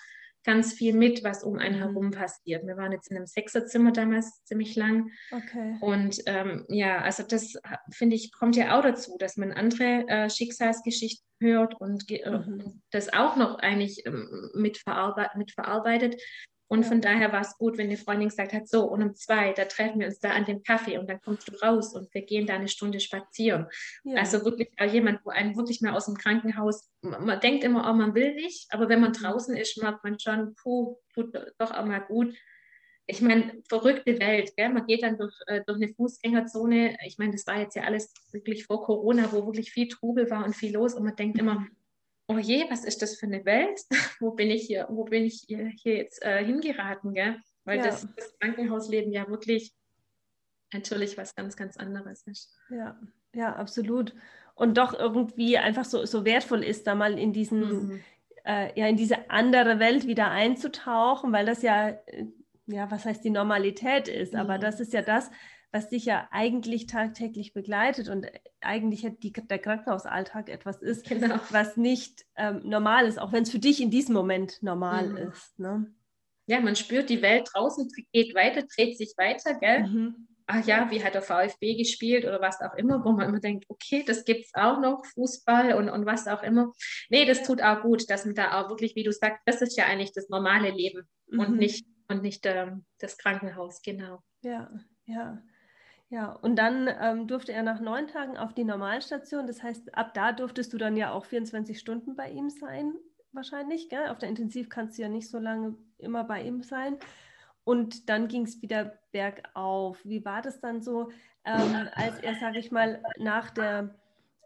ganz 0.47 0.73
viel 0.73 0.93
mit, 0.93 1.25
was 1.25 1.43
um 1.43 1.57
einen 1.57 1.75
mhm. 1.75 1.79
herum 1.79 2.11
passiert. 2.11 2.65
Wir 2.65 2.77
waren 2.77 2.93
jetzt 2.93 3.11
in 3.11 3.17
einem 3.17 3.25
Sechserzimmer 3.25 3.91
damals 3.91 4.43
ziemlich 4.45 4.77
lang. 4.77 5.11
Okay. 5.29 5.77
Und 5.81 6.21
ähm, 6.25 6.65
ja, 6.69 6.99
also 7.01 7.23
das 7.23 7.55
finde 7.91 8.15
ich, 8.15 8.31
kommt 8.31 8.55
ja 8.55 8.77
auch 8.77 8.81
dazu, 8.81 9.17
dass 9.19 9.35
man 9.35 9.51
andere 9.51 10.07
äh, 10.07 10.29
Schicksalsgeschichten 10.29 11.25
hört 11.41 11.79
und 11.81 12.09
äh, 12.09 12.29
mhm. 12.29 12.81
das 12.91 13.11
auch 13.11 13.35
noch 13.35 13.59
eigentlich 13.59 14.05
ähm, 14.05 14.49
mit, 14.53 14.81
mit 15.35 15.51
verarbeitet. 15.51 16.15
Und 16.69 16.85
von 16.85 16.99
daher 16.99 17.31
war 17.31 17.41
es 17.41 17.57
gut, 17.57 17.77
wenn 17.77 17.87
eine 17.87 17.97
Freundin 17.97 18.27
gesagt 18.27 18.51
hat, 18.51 18.67
so, 18.67 18.83
und 18.83 19.01
um 19.01 19.15
zwei, 19.15 19.53
da 19.53 19.65
treffen 19.65 19.99
wir 19.99 20.07
uns 20.07 20.19
da 20.19 20.31
an 20.31 20.43
dem 20.43 20.63
Kaffee 20.63 20.97
und 20.97 21.09
dann 21.09 21.21
kommst 21.21 21.47
du 21.47 21.55
raus 21.65 21.93
und 21.93 22.13
wir 22.13 22.23
gehen 22.23 22.45
da 22.45 22.55
eine 22.55 22.67
Stunde 22.67 22.99
spazieren. 22.99 23.67
Ja. 24.03 24.19
Also 24.19 24.43
wirklich 24.43 24.69
auch 24.77 24.91
jemand, 24.91 25.23
wo 25.23 25.29
einen 25.29 25.55
wirklich 25.55 25.81
mal 25.81 25.95
aus 25.95 26.05
dem 26.05 26.15
Krankenhaus, 26.15 26.91
man, 27.01 27.25
man 27.25 27.39
denkt 27.39 27.63
immer, 27.63 27.89
oh, 27.89 27.93
man 27.93 28.13
will 28.15 28.35
nicht, 28.35 28.67
aber 28.73 28.89
wenn 28.89 28.99
man 28.99 29.11
mhm. 29.11 29.15
draußen 29.15 29.55
ist, 29.55 29.81
merkt 29.81 30.03
man 30.03 30.19
schon, 30.19 30.55
puh, 30.55 30.97
tut 31.13 31.33
doch 31.57 31.71
auch 31.71 31.85
mal 31.85 31.99
gut. 32.01 32.35
Ich 33.09 33.21
meine, 33.21 33.61
verrückte 33.69 34.19
Welt, 34.19 34.51
gell? 34.57 34.67
man 34.67 34.85
geht 34.85 35.03
dann 35.03 35.17
durch, 35.17 35.33
äh, 35.47 35.61
durch 35.65 35.81
eine 35.81 35.93
Fußgängerzone. 35.93 36.97
Ich 37.05 37.17
meine, 37.17 37.31
das 37.31 37.47
war 37.47 37.57
jetzt 37.57 37.77
ja 37.77 37.83
alles 37.83 38.13
wirklich 38.33 38.65
vor 38.65 38.83
Corona, 38.83 39.31
wo 39.31 39.45
wirklich 39.45 39.71
viel 39.71 39.87
Trubel 39.87 40.29
war 40.29 40.43
und 40.43 40.53
viel 40.53 40.73
los 40.73 40.93
und 40.93 41.05
man 41.05 41.15
denkt 41.15 41.39
immer, 41.39 41.65
oh 42.27 42.37
je, 42.37 42.65
was 42.69 42.83
ist 42.83 43.01
das 43.01 43.15
für 43.15 43.25
eine 43.25 43.45
Welt? 43.45 43.81
wo 44.19 44.31
bin 44.31 44.49
ich 44.49 44.65
hier, 44.65 44.87
wo 44.89 45.03
bin 45.03 45.23
ich 45.23 45.45
hier, 45.47 45.67
hier 45.67 45.97
jetzt 45.97 46.23
äh, 46.23 46.43
hingeraten, 46.43 47.13
gell? 47.13 47.37
Weil 47.65 47.79
ja. 47.79 47.85
das, 47.85 48.07
das, 48.15 48.37
Krankenhausleben 48.39 49.11
ja 49.11 49.27
wirklich 49.27 49.73
natürlich 50.73 51.17
was 51.17 51.35
ganz, 51.35 51.55
ganz 51.55 51.77
anderes 51.77 52.23
ist. 52.27 52.57
Ja, 52.69 52.99
ja, 53.33 53.55
absolut. 53.55 54.13
Und 54.55 54.77
doch 54.77 54.97
irgendwie 54.97 55.57
einfach 55.57 55.85
so, 55.85 56.05
so 56.05 56.25
wertvoll 56.25 56.63
ist, 56.63 56.87
da 56.87 56.95
mal 56.95 57.17
in 57.17 57.31
diesen, 57.33 57.59
mhm. 57.59 58.03
äh, 58.45 58.77
ja, 58.79 58.87
in 58.87 58.97
diese 58.97 59.29
andere 59.29 59.79
Welt 59.79 60.07
wieder 60.07 60.29
einzutauchen, 60.29 61.31
weil 61.31 61.45
das 61.45 61.61
ja, 61.61 61.89
äh, 61.89 62.25
ja, 62.65 62.89
was 62.91 63.05
heißt 63.05 63.23
die 63.23 63.29
Normalität 63.29 64.07
ist, 64.07 64.33
mhm. 64.33 64.39
aber 64.39 64.57
das 64.57 64.79
ist 64.79 64.93
ja 64.93 65.01
das, 65.01 65.29
was 65.71 65.89
dich 65.89 66.05
ja 66.05 66.27
eigentlich 66.31 66.87
tagtäglich 66.87 67.53
begleitet 67.53 68.09
und 68.09 68.25
eigentlich 68.61 69.07
die, 69.19 69.33
der 69.33 69.59
Krankenhausalltag 69.59 70.49
etwas 70.49 70.81
ist, 70.81 71.07
genau. 71.07 71.39
was 71.49 71.77
nicht 71.77 72.25
ähm, 72.35 72.61
normal 72.63 73.05
ist, 73.05 73.19
auch 73.19 73.31
wenn 73.31 73.43
es 73.43 73.51
für 73.51 73.59
dich 73.59 73.81
in 73.81 73.91
diesem 73.91 74.13
Moment 74.13 74.61
normal 74.63 75.09
mhm. 75.09 75.17
ist. 75.17 75.59
Ne? 75.59 75.93
Ja, 76.47 76.61
man 76.61 76.75
spürt, 76.75 77.09
die 77.09 77.21
Welt 77.21 77.49
draußen 77.53 77.89
geht 78.13 78.33
weiter, 78.33 78.63
dreht 78.63 78.97
sich 78.97 79.13
weiter, 79.17 79.55
gell? 79.55 79.87
Mhm. 79.87 80.27
Ach 80.49 80.65
ja, 80.65 80.89
wie 80.89 81.03
hat 81.03 81.13
der 81.13 81.21
VfB 81.21 81.75
gespielt 81.75 82.23
oder 82.23 82.39
was 82.39 82.61
auch 82.61 82.73
immer, 82.75 83.03
wo 83.03 83.11
man 83.11 83.27
immer 83.27 83.41
denkt, 83.41 83.65
okay, 83.67 84.05
das 84.07 84.23
gibt 84.23 84.45
es 84.45 84.51
auch 84.53 84.79
noch, 84.79 85.05
Fußball 85.13 85.73
und, 85.73 85.89
und 85.89 86.05
was 86.05 86.25
auch 86.25 86.41
immer. 86.41 86.71
Nee, 87.09 87.25
das 87.25 87.43
tut 87.43 87.61
auch 87.61 87.81
gut, 87.81 88.09
dass 88.09 88.23
man 88.23 88.33
da 88.33 88.61
auch 88.61 88.69
wirklich, 88.69 88.95
wie 88.95 89.03
du 89.03 89.11
sagst, 89.11 89.41
das 89.45 89.61
ist 89.61 89.77
ja 89.77 89.87
eigentlich 89.87 90.13
das 90.13 90.29
normale 90.29 90.71
Leben 90.71 91.05
mhm. 91.27 91.39
und 91.41 91.57
nicht, 91.57 91.85
und 92.07 92.21
nicht 92.21 92.45
ähm, 92.45 92.85
das 92.99 93.17
Krankenhaus, 93.17 93.81
genau. 93.81 94.23
Ja, 94.41 94.71
ja. 95.05 95.43
Ja, 96.09 96.31
und 96.31 96.55
dann 96.55 96.89
ähm, 97.01 97.27
durfte 97.27 97.51
er 97.51 97.63
nach 97.63 97.81
neun 97.81 98.07
Tagen 98.07 98.37
auf 98.37 98.53
die 98.53 98.63
Normalstation. 98.63 99.45
Das 99.45 99.61
heißt, 99.61 99.93
ab 99.95 100.13
da 100.13 100.31
durftest 100.31 100.71
du 100.71 100.77
dann 100.77 100.95
ja 100.95 101.11
auch 101.11 101.25
24 101.25 101.77
Stunden 101.77 102.15
bei 102.15 102.29
ihm 102.29 102.49
sein, 102.49 102.93
wahrscheinlich. 103.33 103.89
Gell? 103.89 104.07
Auf 104.07 104.17
der 104.17 104.29
Intensiv 104.29 104.69
kannst 104.69 104.97
du 104.97 105.01
ja 105.01 105.09
nicht 105.09 105.29
so 105.29 105.37
lange 105.37 105.75
immer 105.97 106.23
bei 106.23 106.43
ihm 106.43 106.63
sein. 106.63 106.97
Und 107.65 108.07
dann 108.07 108.29
ging 108.29 108.43
es 108.43 108.61
wieder 108.61 108.97
bergauf. 109.11 109.99
Wie 110.05 110.23
war 110.23 110.41
das 110.41 110.61
dann 110.61 110.81
so, 110.81 111.09
ähm, 111.43 111.89
als 111.93 112.19
er, 112.19 112.35
sage 112.35 112.59
ich 112.59 112.71
mal, 112.71 113.03
nach 113.17 113.49
der, 113.49 113.93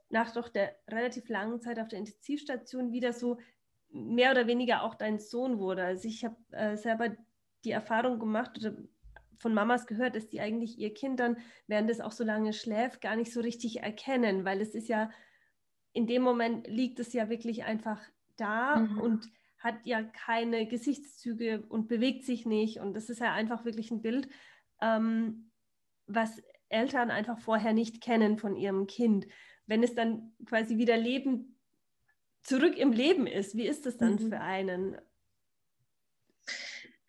nach 0.09 0.33
doch 0.33 0.49
der 0.49 0.75
relativ 0.87 1.29
langen 1.29 1.61
Zeit 1.61 1.79
auf 1.79 1.89
der 1.89 1.99
Intensivstation 1.99 2.91
wieder 2.91 3.13
so 3.13 3.37
mehr 3.91 4.31
oder 4.31 4.47
weniger 4.47 4.81
auch 4.81 4.95
dein 4.95 5.19
Sohn 5.19 5.59
wurde? 5.59 5.83
Also 5.83 6.07
ich 6.07 6.25
habe 6.25 6.37
äh, 6.49 6.75
selber 6.75 7.09
die 7.63 7.71
Erfahrung 7.71 8.17
gemacht 8.17 8.57
oder 8.57 8.75
von 9.41 9.53
Mamas 9.53 9.87
gehört, 9.87 10.15
dass 10.15 10.29
die 10.29 10.39
eigentlich 10.39 10.77
ihr 10.77 10.93
Kind 10.93 11.19
dann, 11.19 11.37
während 11.67 11.89
es 11.89 11.99
auch 11.99 12.11
so 12.11 12.23
lange 12.23 12.53
schläft, 12.53 13.01
gar 13.01 13.15
nicht 13.15 13.33
so 13.33 13.41
richtig 13.41 13.81
erkennen, 13.81 14.45
weil 14.45 14.61
es 14.61 14.75
ist 14.75 14.87
ja, 14.87 15.09
in 15.93 16.07
dem 16.07 16.21
Moment 16.21 16.67
liegt 16.67 16.99
es 16.99 17.11
ja 17.11 17.29
wirklich 17.29 17.63
einfach 17.63 17.99
da 18.37 18.77
mhm. 18.77 19.01
und 19.01 19.29
hat 19.57 19.75
ja 19.83 20.03
keine 20.03 20.67
Gesichtszüge 20.67 21.63
und 21.69 21.87
bewegt 21.87 22.23
sich 22.23 22.45
nicht. 22.45 22.79
Und 22.79 22.93
das 22.93 23.09
ist 23.09 23.19
ja 23.19 23.33
einfach 23.33 23.65
wirklich 23.65 23.91
ein 23.91 24.01
Bild, 24.01 24.29
ähm, 24.81 25.51
was 26.05 26.41
Eltern 26.69 27.11
einfach 27.11 27.39
vorher 27.39 27.73
nicht 27.73 28.01
kennen 28.01 28.37
von 28.37 28.55
ihrem 28.55 28.87
Kind. 28.87 29.27
Wenn 29.65 29.83
es 29.83 29.95
dann 29.95 30.33
quasi 30.45 30.77
wieder 30.77 30.97
Leben 30.97 31.59
zurück 32.43 32.77
im 32.77 32.91
Leben 32.91 33.27
ist, 33.27 33.55
wie 33.55 33.67
ist 33.67 33.85
das 33.85 33.97
dann 33.97 34.13
mhm. 34.13 34.29
für 34.29 34.39
einen? 34.39 34.97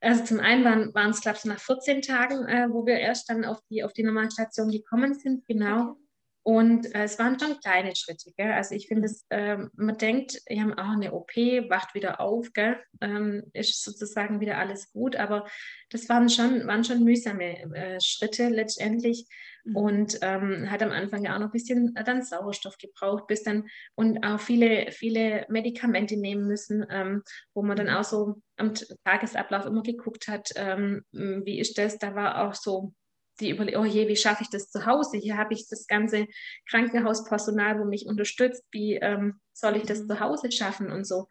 Also 0.02 0.24
zum 0.24 0.40
einen 0.40 0.64
waren, 0.64 0.94
waren 0.94 1.10
es, 1.10 1.20
glaube 1.20 1.38
ich, 1.38 1.44
nach 1.44 1.60
14 1.60 2.02
Tagen, 2.02 2.44
äh, 2.48 2.66
wo 2.68 2.84
wir 2.84 2.98
erst 2.98 3.30
dann 3.30 3.44
auf 3.44 3.60
die, 3.70 3.84
auf 3.84 3.92
die 3.92 4.02
Normalstation 4.02 4.68
gekommen 4.68 5.14
sind, 5.14 5.46
genau. 5.46 5.96
Und 6.44 6.92
äh, 6.94 7.04
es 7.04 7.18
waren 7.18 7.38
schon 7.38 7.60
kleine 7.60 7.94
Schritte. 7.94 8.32
Gell? 8.36 8.50
Also 8.50 8.74
ich 8.74 8.88
finde, 8.88 9.08
äh, 9.28 9.58
man 9.74 9.96
denkt, 9.96 10.40
wir 10.46 10.60
haben 10.60 10.74
auch 10.74 10.92
eine 10.92 11.12
OP, 11.12 11.36
wacht 11.68 11.94
wieder 11.94 12.20
auf, 12.20 12.52
gell? 12.52 12.78
Ähm, 13.00 13.44
ist 13.52 13.84
sozusagen 13.84 14.40
wieder 14.40 14.58
alles 14.58 14.90
gut. 14.92 15.14
Aber 15.14 15.46
das 15.90 16.08
waren 16.08 16.28
schon, 16.28 16.66
waren 16.66 16.82
schon 16.82 17.04
mühsame 17.04 17.60
äh, 17.74 18.00
Schritte 18.00 18.48
letztendlich. 18.48 19.26
Mhm. 19.64 19.76
Und 19.76 20.18
ähm, 20.22 20.68
hat 20.68 20.82
am 20.82 20.90
Anfang 20.90 21.24
ja 21.24 21.34
auch 21.34 21.38
noch 21.38 21.48
ein 21.48 21.52
bisschen 21.52 21.94
äh, 21.94 22.02
dann 22.02 22.24
Sauerstoff 22.24 22.76
gebraucht, 22.78 23.28
bis 23.28 23.44
dann 23.44 23.68
und 23.94 24.24
auch 24.24 24.40
viele, 24.40 24.90
viele 24.90 25.46
Medikamente 25.48 26.16
nehmen 26.16 26.48
müssen, 26.48 26.84
ähm, 26.90 27.22
wo 27.54 27.62
man 27.62 27.76
dann 27.76 27.86
mhm. 27.86 27.94
auch 27.94 28.04
so 28.04 28.42
am 28.56 28.74
Tagesablauf 29.04 29.66
immer 29.66 29.82
geguckt 29.82 30.26
hat, 30.28 30.50
ähm, 30.56 31.04
wie 31.12 31.58
ist 31.58 31.78
das? 31.78 31.98
Da 31.98 32.14
war 32.14 32.46
auch 32.46 32.54
so 32.54 32.92
die 33.40 33.50
Überlegung, 33.50 33.82
oh 33.82 33.86
je, 33.86 34.08
wie 34.08 34.16
schaffe 34.16 34.42
ich 34.42 34.50
das 34.50 34.70
zu 34.70 34.86
Hause? 34.86 35.18
Hier 35.18 35.36
habe 35.36 35.54
ich 35.54 35.68
das 35.68 35.86
ganze 35.86 36.26
Krankenhauspersonal, 36.68 37.78
wo 37.78 37.84
mich 37.84 38.06
unterstützt. 38.06 38.64
Wie 38.70 38.96
ähm, 38.96 39.40
soll 39.52 39.76
ich 39.76 39.84
das 39.84 40.02
mhm. 40.02 40.08
zu 40.08 40.20
Hause 40.20 40.52
schaffen 40.52 40.90
und 40.90 41.06
so? 41.06 41.26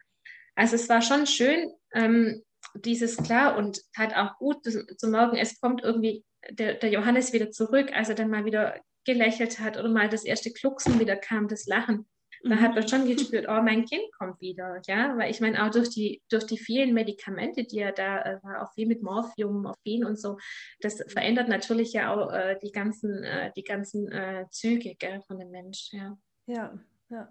Also 0.54 0.76
es 0.76 0.88
war 0.88 1.00
schon 1.00 1.26
schön, 1.26 1.72
ähm, 1.94 2.42
dieses 2.74 3.16
klar 3.16 3.56
und 3.56 3.80
hat 3.96 4.14
auch 4.14 4.36
gut 4.38 4.64
zu, 4.64 4.86
zu 4.96 5.08
merken, 5.08 5.36
es 5.36 5.60
kommt 5.60 5.82
irgendwie 5.82 6.24
der, 6.50 6.74
der 6.74 6.90
Johannes 6.90 7.32
wieder 7.32 7.50
zurück, 7.50 7.90
als 7.92 8.08
er 8.08 8.14
dann 8.14 8.30
mal 8.30 8.44
wieder 8.44 8.80
gelächelt 9.04 9.58
hat 9.58 9.76
oder 9.76 9.88
mal 9.88 10.08
das 10.08 10.24
erste 10.24 10.52
Klucksen 10.52 11.00
wieder 11.00 11.16
kam, 11.16 11.48
das 11.48 11.66
Lachen. 11.66 12.06
Da 12.44 12.56
hat 12.56 12.74
man 12.74 12.84
mhm. 12.84 12.88
schon 12.88 13.06
gespürt, 13.16 13.46
oh, 13.48 13.62
mein 13.62 13.84
Kind 13.84 14.12
kommt 14.18 14.40
wieder, 14.40 14.80
ja, 14.86 15.16
weil 15.16 15.30
ich 15.30 15.40
meine 15.40 15.64
auch 15.64 15.70
durch 15.70 15.90
die, 15.90 16.22
durch 16.28 16.44
die 16.44 16.58
vielen 16.58 16.92
Medikamente, 16.94 17.64
die 17.64 17.78
er 17.78 17.92
da 17.92 18.22
äh, 18.22 18.42
war, 18.42 18.62
auch 18.62 18.72
viel 18.72 18.86
mit 18.86 19.02
Morphium, 19.02 19.62
Morphin 19.62 20.04
und 20.04 20.18
so, 20.18 20.38
das 20.80 21.02
verändert 21.08 21.48
natürlich 21.48 21.92
ja 21.92 22.14
auch 22.14 22.32
äh, 22.32 22.58
die 22.62 22.72
ganzen, 22.72 23.22
äh, 23.22 23.52
die 23.56 23.64
ganzen 23.64 24.10
äh, 24.10 24.46
Züge 24.50 24.94
gell, 24.96 25.20
von 25.22 25.38
dem 25.38 25.50
Mensch, 25.50 25.90
ja. 25.92 26.16
Ja, 26.46 26.78
ja. 27.08 27.28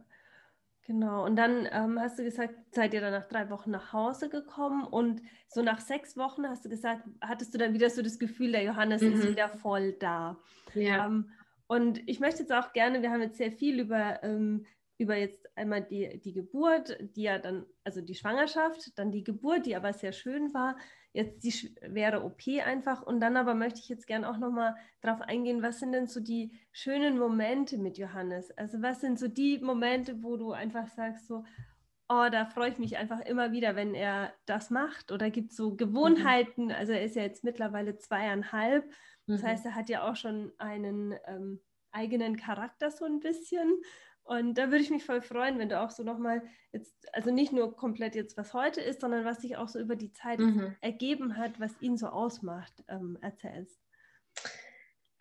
Genau, 0.87 1.23
und 1.25 1.35
dann 1.35 1.69
ähm, 1.71 1.99
hast 1.99 2.17
du 2.17 2.23
gesagt, 2.23 2.55
seid 2.71 2.93
ihr 2.93 3.01
dann 3.01 3.13
nach 3.13 3.27
drei 3.27 3.49
Wochen 3.49 3.69
nach 3.69 3.93
Hause 3.93 4.29
gekommen 4.29 4.83
und 4.83 5.21
so 5.47 5.61
nach 5.61 5.79
sechs 5.79 6.17
Wochen 6.17 6.47
hast 6.47 6.65
du 6.65 6.69
gesagt, 6.69 7.03
hattest 7.21 7.53
du 7.53 7.59
dann 7.59 7.73
wieder 7.73 7.89
so 7.89 8.01
das 8.01 8.17
Gefühl, 8.17 8.51
der 8.51 8.63
Johannes 8.63 9.01
mhm. 9.01 9.13
ist 9.13 9.27
wieder 9.27 9.47
voll 9.47 9.93
da. 9.93 10.37
Ja. 10.73 11.05
Ähm, 11.05 11.29
und 11.67 12.01
ich 12.09 12.19
möchte 12.19 12.41
jetzt 12.41 12.51
auch 12.51 12.73
gerne, 12.73 13.01
wir 13.01 13.11
haben 13.11 13.21
jetzt 13.21 13.37
sehr 13.37 13.51
viel 13.51 13.79
über 13.79 14.21
ähm, 14.23 14.65
über 15.01 15.17
jetzt 15.17 15.49
einmal 15.57 15.81
die, 15.81 16.19
die 16.19 16.31
Geburt, 16.31 16.95
die 17.15 17.23
ja 17.23 17.39
dann, 17.39 17.65
also 17.83 18.01
die 18.01 18.13
Schwangerschaft, 18.13 18.97
dann 18.97 19.11
die 19.11 19.23
Geburt, 19.23 19.65
die 19.65 19.75
aber 19.75 19.93
sehr 19.93 20.11
schön 20.11 20.53
war, 20.53 20.77
jetzt 21.11 21.43
die 21.43 21.51
schwere 21.51 22.23
OP 22.23 22.41
einfach. 22.63 23.01
Und 23.01 23.19
dann 23.19 23.35
aber 23.35 23.55
möchte 23.55 23.79
ich 23.79 23.89
jetzt 23.89 24.05
gerne 24.05 24.29
auch 24.29 24.37
nochmal 24.37 24.75
darauf 25.01 25.21
eingehen, 25.21 25.63
was 25.63 25.79
sind 25.79 25.91
denn 25.91 26.07
so 26.07 26.19
die 26.19 26.51
schönen 26.71 27.17
Momente 27.17 27.79
mit 27.79 27.97
Johannes? 27.97 28.51
Also 28.51 28.81
was 28.83 29.01
sind 29.01 29.17
so 29.17 29.27
die 29.27 29.57
Momente, 29.57 30.21
wo 30.21 30.37
du 30.37 30.51
einfach 30.51 30.87
sagst 30.87 31.25
so, 31.25 31.43
oh, 32.07 32.27
da 32.31 32.45
freue 32.45 32.69
ich 32.69 32.77
mich 32.77 32.97
einfach 32.97 33.21
immer 33.21 33.51
wieder, 33.51 33.75
wenn 33.75 33.95
er 33.95 34.33
das 34.45 34.69
macht. 34.69 35.11
Oder 35.11 35.31
gibt 35.31 35.51
es 35.51 35.57
so 35.57 35.75
Gewohnheiten, 35.75 36.65
mhm. 36.65 36.71
also 36.71 36.91
er 36.91 37.03
ist 37.03 37.15
ja 37.15 37.23
jetzt 37.23 37.43
mittlerweile 37.43 37.97
zweieinhalb, 37.97 38.87
das 39.25 39.41
mhm. 39.41 39.47
heißt, 39.47 39.65
er 39.65 39.75
hat 39.75 39.89
ja 39.89 40.09
auch 40.09 40.15
schon 40.15 40.51
einen 40.59 41.15
ähm, 41.25 41.59
eigenen 41.91 42.37
Charakter 42.37 42.91
so 42.91 43.05
ein 43.05 43.19
bisschen. 43.19 43.81
Und 44.31 44.57
da 44.57 44.71
würde 44.71 44.81
ich 44.81 44.89
mich 44.89 45.03
voll 45.03 45.21
freuen, 45.21 45.59
wenn 45.59 45.67
du 45.67 45.77
auch 45.77 45.89
so 45.89 46.03
nochmal 46.03 46.41
jetzt, 46.71 46.95
also 47.11 47.31
nicht 47.31 47.51
nur 47.51 47.75
komplett 47.75 48.15
jetzt, 48.15 48.37
was 48.37 48.53
heute 48.53 48.79
ist, 48.79 49.01
sondern 49.01 49.25
was 49.25 49.41
sich 49.41 49.57
auch 49.57 49.67
so 49.67 49.77
über 49.77 49.97
die 49.97 50.13
Zeit 50.13 50.39
mhm. 50.39 50.73
ergeben 50.79 51.35
hat, 51.35 51.59
was 51.59 51.73
ihn 51.81 51.97
so 51.97 52.07
ausmacht, 52.07 52.71
ähm, 52.87 53.17
erzählst. 53.19 53.77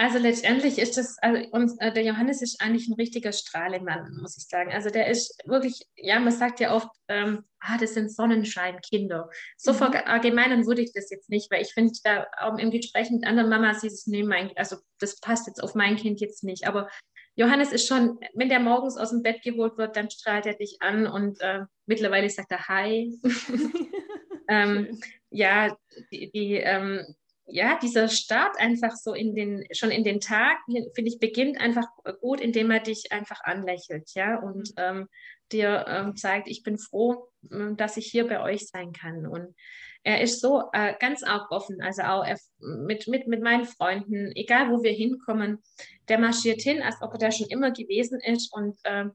Also 0.01 0.17
letztendlich 0.19 0.79
ist 0.79 0.97
das, 0.97 1.19
also 1.19 1.45
uns, 1.51 1.77
äh, 1.79 1.93
der 1.93 2.05
Johannes 2.05 2.41
ist 2.41 2.63
eigentlich 2.63 2.89
ein 2.89 2.95
richtiger 2.95 3.33
Strahlemann, 3.33 4.17
muss 4.23 4.39
ich 4.39 4.47
sagen. 4.47 4.73
Also 4.73 4.91
der 4.91 5.09
ist 5.09 5.43
wirklich, 5.45 5.83
ja, 5.97 6.21
man 6.21 6.33
sagt 6.33 6.61
ja 6.61 6.73
oft, 6.73 6.89
ähm, 7.09 7.45
ah, 7.59 7.77
das 7.79 7.95
sind 7.95 8.11
Sonnenscheinkinder. 8.11 9.29
So 9.59 9.73
mhm. 9.73 9.77
verallgemeinern 9.77 10.67
würde 10.67 10.83
ich 10.83 10.93
das 10.95 11.11
jetzt 11.11 11.29
nicht, 11.29 11.51
weil 11.51 11.61
ich 11.61 11.75
finde, 11.75 11.93
da 12.05 12.27
auch 12.39 12.57
im 12.59 12.71
Gespräch 12.71 13.11
mit 13.11 13.27
anderen 13.27 13.51
Mamas 13.51 13.83
ist 13.83 13.93
es, 13.93 14.07
nee, 14.07 14.23
mein, 14.23 14.57
also 14.57 14.77
das 15.01 15.21
passt 15.21 15.49
jetzt 15.49 15.63
auf 15.63 15.75
mein 15.75 15.97
Kind 15.97 16.21
jetzt 16.21 16.45
nicht. 16.45 16.67
Aber 16.67 16.89
Johannes 17.37 17.73
ist 17.73 17.87
schon, 17.87 18.19
wenn 18.35 18.49
der 18.49 18.61
morgens 18.61 18.97
aus 18.97 19.11
dem 19.11 19.23
Bett 19.23 19.43
geholt 19.43 19.79
wird, 19.79 19.97
dann 19.97 20.11
strahlt 20.11 20.47
er 20.47 20.55
dich 20.55 20.79
an 20.81 21.07
und 21.07 21.41
äh, 21.41 21.61
mittlerweile 21.87 22.29
sagt 22.29 22.51
er 22.51 22.69
Hi. 22.69 23.19
ähm, 24.49 25.01
ja, 25.31 25.77
die, 26.13 26.31
die 26.31 26.55
ähm, 26.55 27.05
ja, 27.53 27.79
dieser 27.81 28.09
Start 28.09 28.59
einfach 28.59 28.95
so 28.97 29.15
in 29.15 29.35
den, 29.35 29.65
schon 29.73 29.91
in 29.91 30.05
den 30.05 30.21
Tag, 30.21 30.59
finde 30.67 31.11
ich, 31.11 31.19
beginnt 31.19 31.61
einfach 31.61 31.87
gut, 32.21 32.41
indem 32.41 32.71
er 32.71 32.81
dich 32.81 33.13
einfach 33.13 33.41
anlächelt, 33.43 34.11
ja, 34.15 34.39
und 34.39 34.71
mhm. 34.71 34.75
ähm, 34.77 35.09
dir 35.53 35.85
ähm, 35.89 36.17
zeigt, 36.17 36.49
ich 36.49 36.63
bin 36.63 36.79
froh, 36.79 37.29
ähm, 37.51 37.77
dass 37.77 37.97
ich 37.97 38.07
hier 38.07 38.27
bei 38.27 38.41
euch 38.41 38.69
sein 38.69 38.93
kann. 38.93 39.27
Und 39.27 39.55
er 40.03 40.21
ist 40.23 40.41
so 40.41 40.65
äh, 40.73 40.95
ganz 40.99 41.23
arg 41.23 41.51
offen, 41.51 41.83
also 41.83 42.03
auch 42.03 42.25
mit, 42.59 43.07
mit, 43.07 43.27
mit 43.27 43.43
meinen 43.43 43.67
Freunden, 43.67 44.33
egal 44.35 44.71
wo 44.71 44.83
wir 44.83 44.93
hinkommen, 44.93 45.63
der 46.09 46.19
marschiert 46.19 46.63
hin, 46.63 46.83
als 46.83 46.97
ob 47.03 47.13
er 47.13 47.19
da 47.19 47.31
schon 47.31 47.49
immer 47.49 47.71
gewesen 47.71 48.19
ist 48.21 48.53
und 48.53 48.79
ähm, 48.85 49.13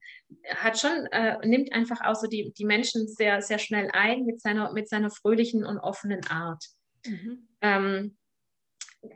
hat 0.55 0.79
schon, 0.79 1.07
äh, 1.11 1.45
nimmt 1.45 1.73
einfach 1.73 2.01
auch 2.03 2.15
so 2.15 2.27
die, 2.27 2.53
die 2.57 2.65
Menschen 2.65 3.07
sehr, 3.07 3.41
sehr 3.41 3.57
schnell 3.57 3.89
ein 3.93 4.25
mit 4.25 4.41
seiner, 4.41 4.71
mit 4.73 4.87
seiner 4.87 5.09
fröhlichen 5.09 5.65
und 5.65 5.79
offenen 5.79 6.25
Art. 6.27 6.63
Mhm. 7.05 7.47
Ähm, 7.61 8.17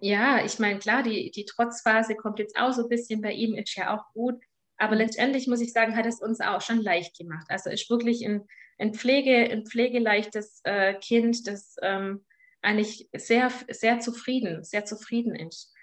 ja, 0.02 0.44
ich 0.44 0.60
meine, 0.60 0.80
klar, 0.80 1.04
die, 1.04 1.32
die 1.32 1.46
Trotzphase 1.46 2.16
kommt 2.16 2.40
jetzt 2.40 2.58
auch 2.58 2.74
so 2.74 2.84
ein 2.84 2.90
bisschen 2.90 3.22
bei 3.22 3.32
ihm, 3.32 3.56
ist 3.56 3.76
ja 3.76 3.96
auch 3.96 4.12
gut. 4.14 4.42
Aber 4.80 4.96
letztendlich 4.96 5.48
muss 5.48 5.62
ich 5.62 5.74
sagen, 5.74 5.96
hat 5.96 6.06
es 6.06 6.22
uns 6.22 6.40
auch 6.40 6.62
schon 6.62 6.82
leicht 6.82 7.18
gemacht. 7.18 7.46
Also 7.50 7.70
ist 7.70 7.90
wirklich 7.90 8.26
ein, 8.26 8.46
ein, 8.78 8.94
Pflege, 8.94 9.52
ein 9.52 9.66
pflegeleichtes 9.66 10.62
äh, 10.64 10.96
Kind, 10.96 11.48
das 11.48 11.76
ähm, 11.82 12.26
eigentlich 12.62 13.10
sehr, 13.14 13.52
sehr 13.70 14.00
zufrieden, 14.00 14.64
sehr 14.64 14.86
zufrieden 14.86 15.36
ist. 15.36 15.74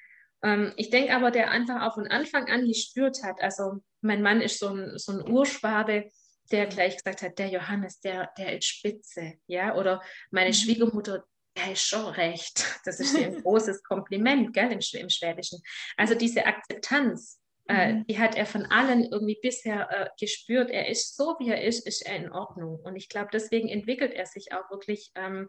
Ähm, 0.42 0.72
ich 0.76 0.90
denke 0.90 1.14
aber, 1.14 1.30
der 1.30 1.50
einfach 1.50 1.82
auch 1.82 1.94
von 1.94 2.06
Anfang 2.06 2.48
an 2.48 2.66
gespürt 2.66 3.22
hat, 3.22 3.40
also 3.40 3.82
mein 4.00 4.22
Mann 4.22 4.40
ist 4.40 4.58
so 4.58 4.68
ein, 4.68 4.98
so 4.98 5.12
ein 5.12 5.30
Urschwabe, 5.30 6.10
der 6.50 6.66
gleich 6.66 6.96
gesagt 6.96 7.22
hat, 7.22 7.38
der 7.38 7.48
Johannes, 7.48 8.00
der, 8.00 8.30
der 8.38 8.56
ist 8.56 8.66
spitze, 8.66 9.34
ja, 9.46 9.74
oder 9.74 10.02
meine 10.30 10.50
mhm. 10.50 10.54
Schwiegermutter, 10.54 11.24
der 11.56 11.72
ist 11.72 11.82
schon 11.82 12.06
recht. 12.06 12.64
Das 12.84 13.00
ist 13.00 13.16
ein 13.16 13.42
großes 13.42 13.82
Kompliment, 13.82 14.52
gell, 14.52 14.70
im, 14.70 14.80
im 15.00 15.10
Schwäbischen. 15.10 15.60
Also 15.96 16.14
diese 16.14 16.46
Akzeptanz, 16.46 17.40
mhm. 17.68 18.06
die 18.06 18.18
hat 18.18 18.36
er 18.36 18.46
von 18.46 18.66
allen 18.66 19.04
irgendwie 19.04 19.38
bisher 19.40 19.88
äh, 19.90 20.08
gespürt. 20.18 20.70
Er 20.70 20.88
ist 20.88 21.16
so, 21.16 21.36
wie 21.38 21.50
er 21.50 21.62
ist, 21.62 21.86
ist 21.86 22.06
er 22.06 22.16
in 22.16 22.30
Ordnung. 22.30 22.80
Und 22.80 22.96
ich 22.96 23.08
glaube, 23.08 23.28
deswegen 23.32 23.68
entwickelt 23.68 24.12
er 24.12 24.26
sich 24.26 24.52
auch 24.52 24.70
wirklich 24.70 25.10
ähm, 25.14 25.48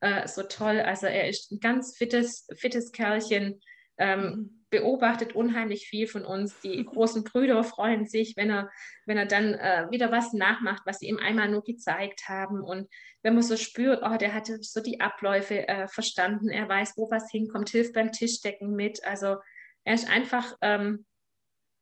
äh, 0.00 0.26
so 0.26 0.42
toll. 0.42 0.80
Also 0.80 1.06
er 1.06 1.28
ist 1.28 1.52
ein 1.52 1.60
ganz 1.60 1.96
fittes, 1.96 2.46
fittes 2.56 2.92
Kerlchen, 2.92 3.60
ähm, 3.98 4.20
mhm. 4.20 4.66
beobachtet 4.70 5.34
unheimlich 5.34 5.86
viel 5.86 6.06
von 6.06 6.24
uns. 6.24 6.58
Die 6.60 6.84
großen 6.84 7.24
Brüder 7.24 7.62
freuen 7.62 8.06
sich, 8.06 8.36
wenn 8.36 8.50
er, 8.50 8.70
wenn 9.04 9.18
er 9.18 9.26
dann 9.26 9.54
äh, 9.54 9.86
wieder 9.90 10.10
was 10.10 10.32
nachmacht, 10.32 10.82
was 10.86 11.00
sie 11.00 11.08
ihm 11.08 11.18
einmal 11.18 11.50
nur 11.50 11.62
gezeigt 11.62 12.28
haben. 12.28 12.62
Und 12.62 12.88
wenn 13.22 13.34
man 13.34 13.42
so 13.42 13.56
spürt, 13.56 14.02
oh, 14.02 14.16
der 14.16 14.32
hatte 14.32 14.58
so 14.62 14.80
die 14.80 15.00
Abläufe 15.00 15.68
äh, 15.68 15.86
verstanden, 15.88 16.48
er 16.48 16.68
weiß, 16.68 16.94
wo 16.96 17.10
was 17.10 17.30
hinkommt, 17.30 17.68
hilft 17.68 17.92
beim 17.92 18.12
Tischdecken 18.12 18.74
mit. 18.74 19.04
Also 19.04 19.36
er 19.84 19.94
ist 19.94 20.08
einfach, 20.08 20.56
ähm, 20.62 21.04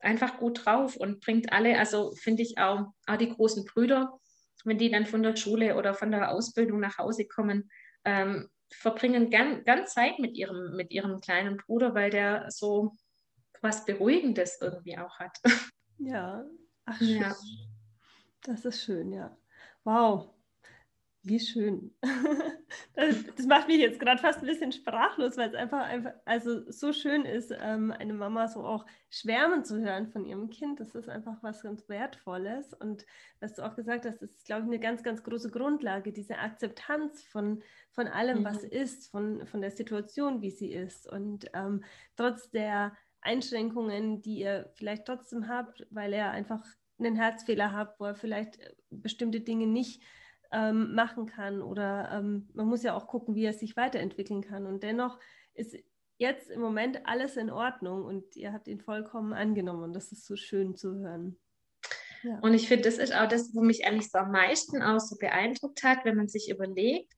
einfach 0.00 0.38
gut 0.38 0.64
drauf 0.64 0.96
und 0.96 1.20
bringt 1.20 1.52
alle, 1.52 1.78
also 1.78 2.12
finde 2.12 2.42
ich 2.42 2.58
auch, 2.58 2.92
auch 3.06 3.16
die 3.16 3.30
großen 3.30 3.64
Brüder, 3.64 4.18
wenn 4.64 4.78
die 4.78 4.90
dann 4.90 5.06
von 5.06 5.22
der 5.22 5.36
Schule 5.36 5.76
oder 5.76 5.94
von 5.94 6.10
der 6.10 6.30
Ausbildung 6.32 6.80
nach 6.80 6.98
Hause 6.98 7.26
kommen, 7.26 7.70
ähm, 8.04 8.48
verbringen 8.70 9.30
gern, 9.30 9.64
gern 9.64 9.86
Zeit 9.86 10.18
mit 10.18 10.36
ihrem, 10.36 10.76
mit 10.76 10.90
ihrem 10.90 11.20
kleinen 11.20 11.56
Bruder, 11.56 11.94
weil 11.94 12.10
der 12.10 12.50
so 12.50 12.92
was 13.60 13.84
Beruhigendes 13.84 14.58
irgendwie 14.60 14.98
auch 14.98 15.18
hat. 15.18 15.36
Ja, 15.98 16.44
ach 16.84 16.98
schön. 16.98 17.20
Ja. 17.20 17.36
Das 18.42 18.64
ist 18.64 18.82
schön, 18.82 19.12
ja. 19.12 19.36
Wow, 19.84 20.30
wie 21.28 21.40
schön. 21.40 21.94
Das, 22.94 23.47
macht 23.47 23.68
mich 23.68 23.78
jetzt 23.78 23.99
gerade 23.99 24.20
fast 24.20 24.40
ein 24.40 24.47
bisschen 24.47 24.73
sprachlos, 24.73 25.38
weil 25.38 25.49
es 25.49 25.54
einfach, 25.54 25.87
einfach 25.87 26.12
also 26.26 26.70
so 26.70 26.92
schön 26.92 27.25
ist, 27.25 27.50
ähm, 27.62 27.92
eine 27.92 28.12
Mama 28.12 28.47
so 28.49 28.62
auch 28.62 28.85
schwärmen 29.08 29.64
zu 29.64 29.80
hören 29.80 30.08
von 30.08 30.26
ihrem 30.26 30.50
Kind. 30.50 30.80
Das 30.80 30.94
ist 30.94 31.08
einfach 31.08 31.42
was 31.42 31.62
ganz 31.62 31.88
Wertvolles. 31.88 32.75
Und 32.75 33.06
was 33.40 33.54
du 33.54 33.64
auch 33.64 33.75
gesagt 33.75 34.04
hast, 34.04 34.20
das 34.20 34.35
ist, 34.35 34.44
glaube 34.44 34.62
ich, 34.62 34.66
eine 34.66 34.80
ganz, 34.80 35.02
ganz 35.02 35.23
große 35.23 35.50
Grundlage, 35.50 36.12
diese 36.12 36.38
Akzeptanz 36.38 37.23
von, 37.25 37.62
von 37.92 38.06
allem, 38.06 38.40
mhm. 38.40 38.44
was 38.44 38.64
ist, 38.64 39.11
von, 39.11 39.47
von 39.47 39.62
der 39.62 39.70
Situation, 39.70 40.42
wie 40.42 40.50
sie 40.50 40.73
ist. 40.73 41.11
Und 41.11 41.47
ähm, 41.54 41.85
trotz 42.16 42.50
der 42.50 42.94
Einschränkungen, 43.20 44.20
die 44.20 44.40
ihr 44.40 44.70
vielleicht 44.75 45.06
trotzdem 45.06 45.49
habt, 45.49 45.87
weil 45.90 46.12
er 46.12 46.32
einfach 46.32 46.64
einen 46.99 47.16
Herzfehler 47.16 47.73
hat, 47.73 47.99
wo 47.99 48.06
er 48.06 48.14
vielleicht 48.14 48.58
äh, 48.58 48.75
bestimmte 48.90 49.40
Dinge 49.40 49.66
nicht 49.66 50.02
ähm, 50.52 50.94
machen 50.94 51.26
kann 51.26 51.62
oder 51.62 52.10
ähm, 52.12 52.48
man 52.54 52.66
muss 52.66 52.82
ja 52.82 52.94
auch 52.94 53.06
gucken, 53.06 53.34
wie 53.34 53.44
er 53.44 53.52
sich 53.52 53.76
weiterentwickeln 53.76 54.42
kann. 54.42 54.66
Und 54.66 54.82
dennoch 54.82 55.18
ist 55.54 55.76
jetzt 56.16 56.50
im 56.50 56.60
Moment 56.60 57.06
alles 57.06 57.36
in 57.36 57.50
Ordnung 57.50 58.04
und 58.04 58.36
ihr 58.36 58.52
habt 58.52 58.68
ihn 58.68 58.80
vollkommen 58.80 59.32
angenommen 59.32 59.84
und 59.84 59.92
das 59.92 60.12
ist 60.12 60.26
so 60.26 60.36
schön 60.36 60.74
zu 60.76 60.96
hören. 60.96 61.38
Ja. 62.22 62.38
Und 62.40 62.54
ich 62.54 62.66
finde, 62.66 62.84
das 62.84 62.98
ist 62.98 63.14
auch 63.14 63.28
das, 63.28 63.54
wo 63.54 63.62
mich 63.62 63.86
eigentlich 63.86 64.10
so 64.10 64.18
am 64.18 64.32
meisten 64.32 64.82
auch 64.82 64.98
so 64.98 65.16
beeindruckt 65.16 65.82
hat, 65.84 66.04
wenn 66.04 66.16
man 66.16 66.28
sich 66.28 66.50
überlegt, 66.50 67.12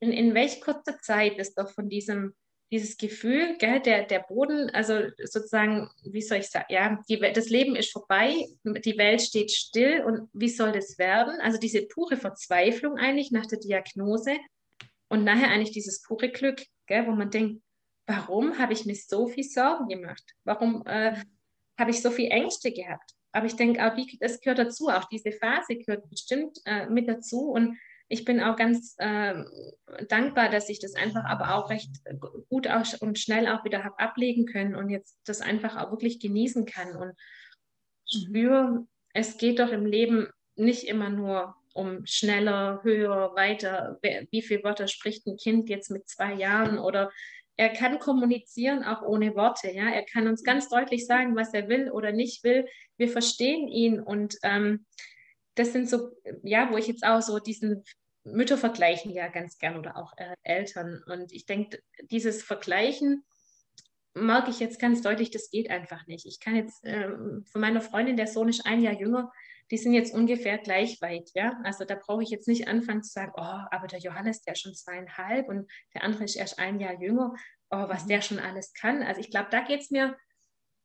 in, 0.00 0.12
in 0.12 0.34
welch 0.34 0.60
kurzer 0.60 0.98
Zeit 1.00 1.38
ist 1.38 1.58
doch 1.58 1.70
von 1.70 1.88
diesem 1.88 2.34
dieses 2.70 2.96
Gefühl, 2.96 3.56
gell, 3.58 3.80
der, 3.80 4.04
der 4.04 4.20
Boden, 4.20 4.70
also 4.70 5.00
sozusagen, 5.24 5.90
wie 6.04 6.22
soll 6.22 6.38
ich 6.38 6.48
sagen, 6.48 6.66
ja, 6.68 7.02
die, 7.08 7.18
das 7.18 7.48
Leben 7.48 7.74
ist 7.74 7.90
vorbei, 7.90 8.46
die 8.64 8.96
Welt 8.96 9.22
steht 9.22 9.50
still 9.50 10.04
und 10.04 10.28
wie 10.32 10.48
soll 10.48 10.72
das 10.72 10.96
werden? 10.98 11.40
Also 11.40 11.58
diese 11.58 11.82
pure 11.86 12.16
Verzweiflung 12.16 12.96
eigentlich 12.96 13.32
nach 13.32 13.46
der 13.46 13.58
Diagnose 13.58 14.36
und 15.08 15.24
nachher 15.24 15.50
eigentlich 15.50 15.72
dieses 15.72 16.02
pure 16.02 16.30
Glück, 16.30 16.62
gell, 16.86 17.06
wo 17.06 17.12
man 17.12 17.30
denkt, 17.30 17.60
warum 18.06 18.58
habe 18.58 18.72
ich 18.72 18.86
mir 18.86 18.94
so 18.94 19.26
viel 19.26 19.44
Sorgen 19.44 19.88
gemacht? 19.88 20.22
Warum 20.44 20.84
äh, 20.86 21.16
habe 21.78 21.90
ich 21.90 22.00
so 22.00 22.10
viel 22.10 22.30
Ängste 22.30 22.72
gehabt? 22.72 23.14
Aber 23.32 23.46
ich 23.46 23.56
denke 23.56 23.84
auch, 23.84 23.94
die, 23.94 24.18
das 24.20 24.40
gehört 24.40 24.58
dazu, 24.58 24.88
auch 24.88 25.04
diese 25.04 25.32
Phase 25.32 25.76
gehört 25.76 26.08
bestimmt 26.08 26.58
äh, 26.64 26.86
mit 26.86 27.08
dazu 27.08 27.50
und 27.50 27.76
ich 28.12 28.24
bin 28.24 28.40
auch 28.40 28.56
ganz 28.56 28.96
äh, 28.98 29.44
dankbar, 30.08 30.50
dass 30.50 30.68
ich 30.68 30.80
das 30.80 30.96
einfach 30.96 31.24
aber 31.24 31.54
auch 31.54 31.70
recht 31.70 31.90
gut 32.48 32.68
und 33.00 33.18
schnell 33.20 33.46
auch 33.46 33.64
wieder 33.64 33.84
habe 33.84 34.00
ablegen 34.00 34.46
können 34.46 34.74
und 34.74 34.90
jetzt 34.90 35.16
das 35.24 35.40
einfach 35.40 35.76
auch 35.76 35.92
wirklich 35.92 36.18
genießen 36.18 36.66
kann 36.66 36.96
und 36.96 37.12
spüre, 38.04 38.84
es 39.14 39.38
geht 39.38 39.60
doch 39.60 39.70
im 39.70 39.86
Leben 39.86 40.26
nicht 40.56 40.88
immer 40.88 41.08
nur 41.08 41.54
um 41.72 42.04
schneller, 42.04 42.80
höher, 42.82 43.32
weiter. 43.36 44.00
Wie 44.02 44.42
viele 44.42 44.64
Wörter 44.64 44.88
spricht 44.88 45.28
ein 45.28 45.36
Kind 45.36 45.68
jetzt 45.68 45.88
mit 45.92 46.08
zwei 46.08 46.34
Jahren 46.34 46.80
oder 46.80 47.12
er 47.56 47.68
kann 47.68 48.00
kommunizieren 48.00 48.82
auch 48.82 49.02
ohne 49.02 49.36
Worte. 49.36 49.70
Ja, 49.70 49.88
er 49.88 50.04
kann 50.04 50.26
uns 50.26 50.42
ganz 50.42 50.68
deutlich 50.68 51.06
sagen, 51.06 51.36
was 51.36 51.54
er 51.54 51.68
will 51.68 51.92
oder 51.92 52.10
nicht 52.10 52.42
will. 52.42 52.66
Wir 52.96 53.08
verstehen 53.08 53.68
ihn 53.68 54.00
und 54.00 54.34
ähm, 54.42 54.84
das 55.60 55.72
sind 55.72 55.88
so, 55.88 56.10
ja, 56.42 56.70
wo 56.72 56.76
ich 56.76 56.86
jetzt 56.86 57.04
auch 57.04 57.20
so 57.20 57.38
diesen 57.38 57.84
Mütter 58.24 58.58
vergleichen 58.58 59.12
ja 59.12 59.28
ganz 59.28 59.58
gern 59.58 59.76
oder 59.76 59.96
auch 59.96 60.12
äh, 60.16 60.34
Eltern. 60.42 61.02
Und 61.06 61.32
ich 61.32 61.46
denke, 61.46 61.82
dieses 62.10 62.42
Vergleichen 62.42 63.24
merke 64.14 64.50
ich 64.50 64.60
jetzt 64.60 64.80
ganz 64.80 65.02
deutlich, 65.02 65.30
das 65.30 65.50
geht 65.50 65.70
einfach 65.70 66.06
nicht. 66.06 66.26
Ich 66.26 66.40
kann 66.40 66.56
jetzt 66.56 66.80
ähm, 66.84 67.44
von 67.50 67.60
meiner 67.60 67.80
Freundin, 67.80 68.16
der 68.16 68.26
Sohn 68.26 68.48
ist 68.48 68.66
ein 68.66 68.80
Jahr 68.80 68.98
jünger, 68.98 69.30
die 69.70 69.78
sind 69.78 69.92
jetzt 69.92 70.14
ungefähr 70.14 70.58
gleich 70.58 71.00
weit. 71.00 71.30
Ja? 71.34 71.60
Also 71.62 71.84
da 71.84 71.94
brauche 71.94 72.22
ich 72.22 72.30
jetzt 72.30 72.48
nicht 72.48 72.66
anfangen 72.66 73.02
zu 73.02 73.12
sagen, 73.12 73.32
oh, 73.36 73.64
aber 73.70 73.86
der 73.86 74.00
Johannes, 74.00 74.42
der 74.42 74.54
ist 74.54 74.62
schon 74.62 74.74
zweieinhalb 74.74 75.48
und 75.48 75.70
der 75.94 76.02
andere 76.02 76.24
ist 76.24 76.36
erst 76.36 76.58
ein 76.58 76.80
Jahr 76.80 77.00
jünger, 77.00 77.34
oh, 77.70 77.88
was 77.88 78.04
mhm. 78.04 78.08
der 78.08 78.22
schon 78.22 78.38
alles 78.38 78.72
kann. 78.72 79.02
Also 79.02 79.20
ich 79.20 79.30
glaube, 79.30 79.48
da 79.50 79.60
geht 79.60 79.80
es 79.80 79.90
mir 79.90 80.16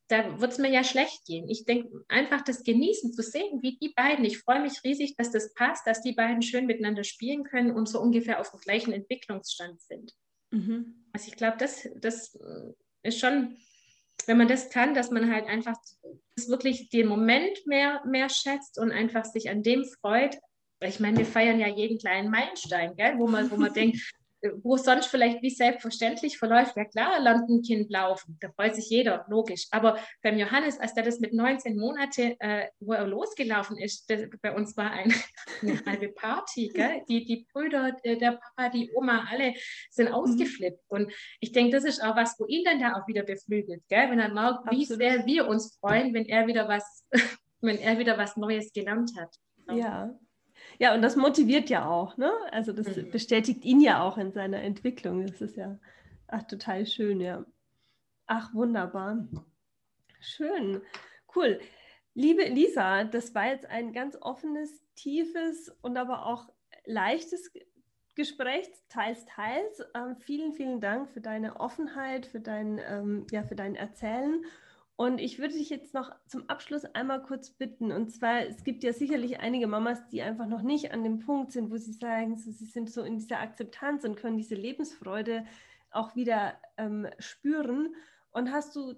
da 0.08 0.40
wird 0.40 0.52
es 0.52 0.58
mir 0.60 0.70
ja 0.70 0.84
schlecht 0.84 1.26
gehen. 1.26 1.50
Ich 1.50 1.66
denke, 1.66 1.90
einfach 2.08 2.42
das 2.42 2.64
Genießen 2.64 3.14
zu 3.14 3.24
sehen, 3.24 3.62
wie 3.62 3.78
die 3.78 3.94
beiden, 3.96 4.24
ich 4.24 4.40
freue 4.40 4.62
mich 4.62 4.84
riesig, 4.84 5.16
dass 5.16 5.32
das 5.32 5.54
passt, 5.54 5.88
dass 5.88 6.02
die 6.02 6.14
beiden 6.14 6.42
schön 6.42 6.68
miteinander 6.68 7.04
spielen 7.04 7.44
können 7.44 7.72
und 7.72 7.90
so 7.90 8.00
ungefähr 8.00 8.40
auf 8.40 8.52
dem 8.52 8.60
gleichen 8.60 8.94
Entwicklungsstand 8.94 9.82
sind. 9.82 10.14
Mhm. 10.52 11.06
Also 11.12 11.28
ich 11.30 11.38
glaube, 11.38 11.58
das, 11.58 11.88
das 11.96 12.38
ist 13.02 13.20
schon, 13.20 13.58
wenn 14.28 14.38
man 14.38 14.48
das 14.48 14.70
kann, 14.70 14.94
dass 14.94 15.10
man 15.10 15.32
halt 15.34 15.48
einfach 15.48 15.76
das 16.36 16.50
wirklich 16.50 16.90
den 16.90 17.08
Moment 17.08 17.66
mehr, 17.66 18.04
mehr 18.06 18.30
schätzt 18.30 18.78
und 18.78 18.92
einfach 18.92 19.26
sich 19.26 19.50
an 19.50 19.64
dem 19.64 19.86
freut. 20.02 20.38
Ich 20.82 21.00
meine, 21.00 21.18
wir 21.18 21.26
feiern 21.26 21.60
ja 21.60 21.68
jeden 21.68 21.98
kleinen 21.98 22.30
Meilenstein, 22.30 22.96
gell? 22.96 23.16
wo 23.18 23.28
man, 23.28 23.50
wo 23.50 23.58
man 23.58 23.74
denkt, 23.74 23.98
wo 24.64 24.76
es 24.76 24.84
sonst 24.84 25.08
vielleicht 25.08 25.42
wie 25.42 25.50
selbstverständlich 25.50 26.38
verläuft, 26.38 26.76
ja 26.76 26.86
klar, 26.86 27.20
lernt 27.20 27.50
ein 27.50 27.62
Kind 27.62 27.90
laufen, 27.90 28.38
da 28.40 28.50
freut 28.52 28.76
sich 28.76 28.90
jeder, 28.90 29.26
logisch. 29.30 29.68
Aber 29.72 29.98
beim 30.22 30.38
Johannes, 30.38 30.80
als 30.80 30.94
der 30.94 31.04
das 31.04 31.20
mit 31.20 31.34
19 31.34 31.78
Monate, 31.78 32.36
äh, 32.40 32.68
wo 32.80 32.94
er 32.94 33.08
losgelaufen 33.08 33.78
ist, 33.78 34.10
das, 34.10 34.22
bei 34.42 34.54
uns 34.54 34.76
war 34.78 34.92
ein, 34.92 35.14
eine 35.62 35.86
halbe 35.86 36.10
Party, 36.10 36.70
gell? 36.74 37.02
Die, 37.08 37.26
die 37.26 37.48
Brüder, 37.52 37.94
der 38.04 38.40
Papa, 38.56 38.70
die 38.70 38.92
Oma, 38.96 39.28
alle 39.30 39.54
sind 39.90 40.10
mhm. 40.10 40.16
ausgeflippt. 40.16 40.84
Und 40.88 41.12
ich 41.40 41.52
denke, 41.52 41.72
das 41.72 41.84
ist 41.84 42.04
auch 42.04 42.16
was, 42.16 42.36
wo 42.40 42.46
ihn 42.46 42.64
dann 42.64 42.80
da 42.80 42.94
auch 42.94 43.08
wieder 43.08 43.24
beflügelt, 43.24 43.84
gell? 43.88 44.10
wenn 44.10 44.20
er 44.20 44.34
merkt, 44.34 44.70
wie 44.72 44.86
sehr 44.86 45.26
wir 45.26 45.48
uns 45.48 45.78
freuen, 45.80 46.14
wenn 46.14 46.26
er 46.26 46.48
wieder 46.48 46.68
was, 46.68 47.06
wenn 47.62 47.78
er 47.78 47.98
wieder 47.98 48.18
was 48.18 48.38
Neues 48.38 48.72
gelernt 48.74 49.12
hat. 49.18 49.36
Ja, 49.72 50.14
ja, 50.80 50.94
und 50.94 51.02
das 51.02 51.16
motiviert 51.16 51.70
ja 51.70 51.88
auch, 51.90 52.18
ne? 52.18 52.32
Also 52.52 52.74
das 52.74 52.96
mhm. 52.96 53.12
bestätigt 53.12 53.64
ihn 53.64 53.82
ja 53.82 54.02
auch 54.02 54.18
in 54.18 54.32
seiner 54.32 54.62
Entwicklung. 54.62 55.26
Das 55.26 55.42
ist 55.42 55.56
ja 55.56 55.78
ach, 56.28 56.44
total 56.44 56.86
schön, 56.86 57.22
ja. 57.22 57.46
Ach, 58.28 58.54
wunderbar. 58.54 59.28
Schön. 60.20 60.82
Cool. 61.36 61.60
Liebe 62.14 62.44
Lisa, 62.44 63.04
das 63.04 63.36
war 63.36 63.48
jetzt 63.48 63.66
ein 63.66 63.94
ganz 63.94 64.18
offenes, 64.20 64.84
tiefes 64.96 65.70
und 65.82 65.98
aber 65.98 66.26
auch 66.26 66.50
leichtes 66.86 67.52
Gespräch, 68.16 68.70
teils, 68.88 69.26
teils. 69.26 69.84
Ähm, 69.94 70.16
vielen, 70.16 70.54
vielen 70.54 70.80
Dank 70.80 71.10
für 71.10 71.22
deine 71.22 71.60
Offenheit, 71.60 72.26
für 72.26 72.40
dein, 72.40 72.80
ähm, 72.80 73.28
ja, 73.32 73.44
für 73.44 73.56
dein 73.56 73.76
Erzählen. 73.76 74.44
Und 74.98 75.20
ich 75.20 75.40
würde 75.40 75.56
dich 75.56 75.70
jetzt 75.70 75.94
noch 75.94 76.16
zum 76.26 76.50
Abschluss 76.50 76.86
einmal 76.86 77.22
kurz 77.22 77.50
bitten. 77.50 77.92
Und 77.92 78.12
zwar, 78.12 78.46
es 78.46 78.64
gibt 78.64 78.84
ja 78.84 78.94
sicherlich 78.94 79.40
einige 79.40 79.68
Mamas, 79.68 80.08
die 80.08 80.22
einfach 80.22 80.48
noch 80.48 80.62
nicht 80.62 80.94
an 80.94 81.04
dem 81.04 81.20
Punkt 81.20 81.52
sind, 81.52 81.70
wo 81.70 81.76
sie 81.76 81.92
sagen, 81.92 82.38
so, 82.38 82.50
sie 82.52 82.66
sind 82.66 82.90
so 82.90 83.04
in 83.04 83.18
dieser 83.18 83.40
Akzeptanz 83.40 84.06
und 84.06 84.16
können 84.16 84.38
diese 84.38 84.56
Lebensfreude 84.56 85.46
auch 85.92 86.16
wieder 86.16 86.54
ähm, 86.78 87.08
spüren. 87.20 87.94
Und 88.32 88.52
hast 88.52 88.76
du 88.78 88.96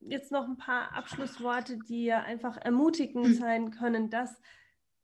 jetzt 0.00 0.32
noch 0.32 0.48
ein 0.48 0.56
paar 0.56 0.92
Abschlussworte, 0.92 1.78
die 1.88 2.04
ja 2.04 2.22
einfach 2.22 2.56
ermutigend 2.56 3.26
hm. 3.26 3.34
sein 3.34 3.70
können, 3.70 4.10
dass 4.10 4.40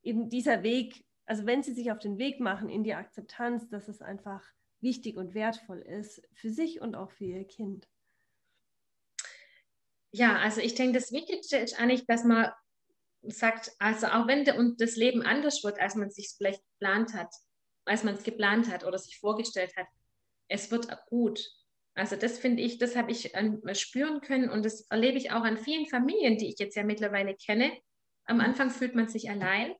eben 0.02 0.28
dieser 0.28 0.64
Weg, 0.64 1.04
also 1.24 1.46
wenn 1.46 1.62
sie 1.62 1.72
sich 1.72 1.92
auf 1.92 2.00
den 2.00 2.18
Weg 2.18 2.40
machen 2.40 2.68
in 2.68 2.82
die 2.82 2.94
Akzeptanz, 2.94 3.68
dass 3.68 3.86
es 3.86 4.02
einfach 4.02 4.42
wichtig 4.80 5.16
und 5.16 5.34
wertvoll 5.34 5.78
ist 5.78 6.20
für 6.32 6.50
sich 6.50 6.80
und 6.80 6.96
auch 6.96 7.12
für 7.12 7.26
ihr 7.26 7.44
Kind. 7.44 7.88
Ja, 10.12 10.36
also 10.36 10.60
ich 10.60 10.74
denke, 10.74 10.98
das 10.98 11.10
Wichtigste 11.10 11.56
ist 11.56 11.78
eigentlich, 11.78 12.06
dass 12.06 12.24
man 12.24 12.50
sagt, 13.22 13.72
also 13.78 14.08
auch 14.08 14.26
wenn 14.26 14.48
und 14.56 14.80
das 14.80 14.96
Leben 14.96 15.22
anders 15.22 15.64
wird, 15.64 15.80
als 15.80 15.94
man 15.94 16.08
es 16.08 16.14
sich 16.14 16.34
vielleicht 16.36 16.62
geplant 16.72 17.14
hat, 17.14 17.34
als 17.84 18.04
man 18.04 18.14
es 18.14 18.22
geplant 18.22 18.70
hat 18.70 18.84
oder 18.84 18.98
sich 18.98 19.18
vorgestellt 19.18 19.74
hat, 19.76 19.86
es 20.48 20.70
wird 20.70 20.88
gut. 21.06 21.40
Also 21.94 22.16
das 22.16 22.38
finde 22.38 22.62
ich, 22.62 22.78
das 22.78 22.96
habe 22.96 23.10
ich 23.10 23.34
an, 23.36 23.62
spüren 23.74 24.20
können 24.20 24.50
und 24.50 24.64
das 24.64 24.82
erlebe 24.90 25.18
ich 25.18 25.30
auch 25.30 25.42
an 25.42 25.58
vielen 25.58 25.86
Familien, 25.86 26.38
die 26.38 26.48
ich 26.48 26.58
jetzt 26.58 26.74
ja 26.74 26.84
mittlerweile 26.84 27.34
kenne. 27.34 27.70
Am 28.24 28.40
Anfang 28.40 28.70
fühlt 28.70 28.94
man 28.94 29.08
sich 29.08 29.30
allein, 29.30 29.74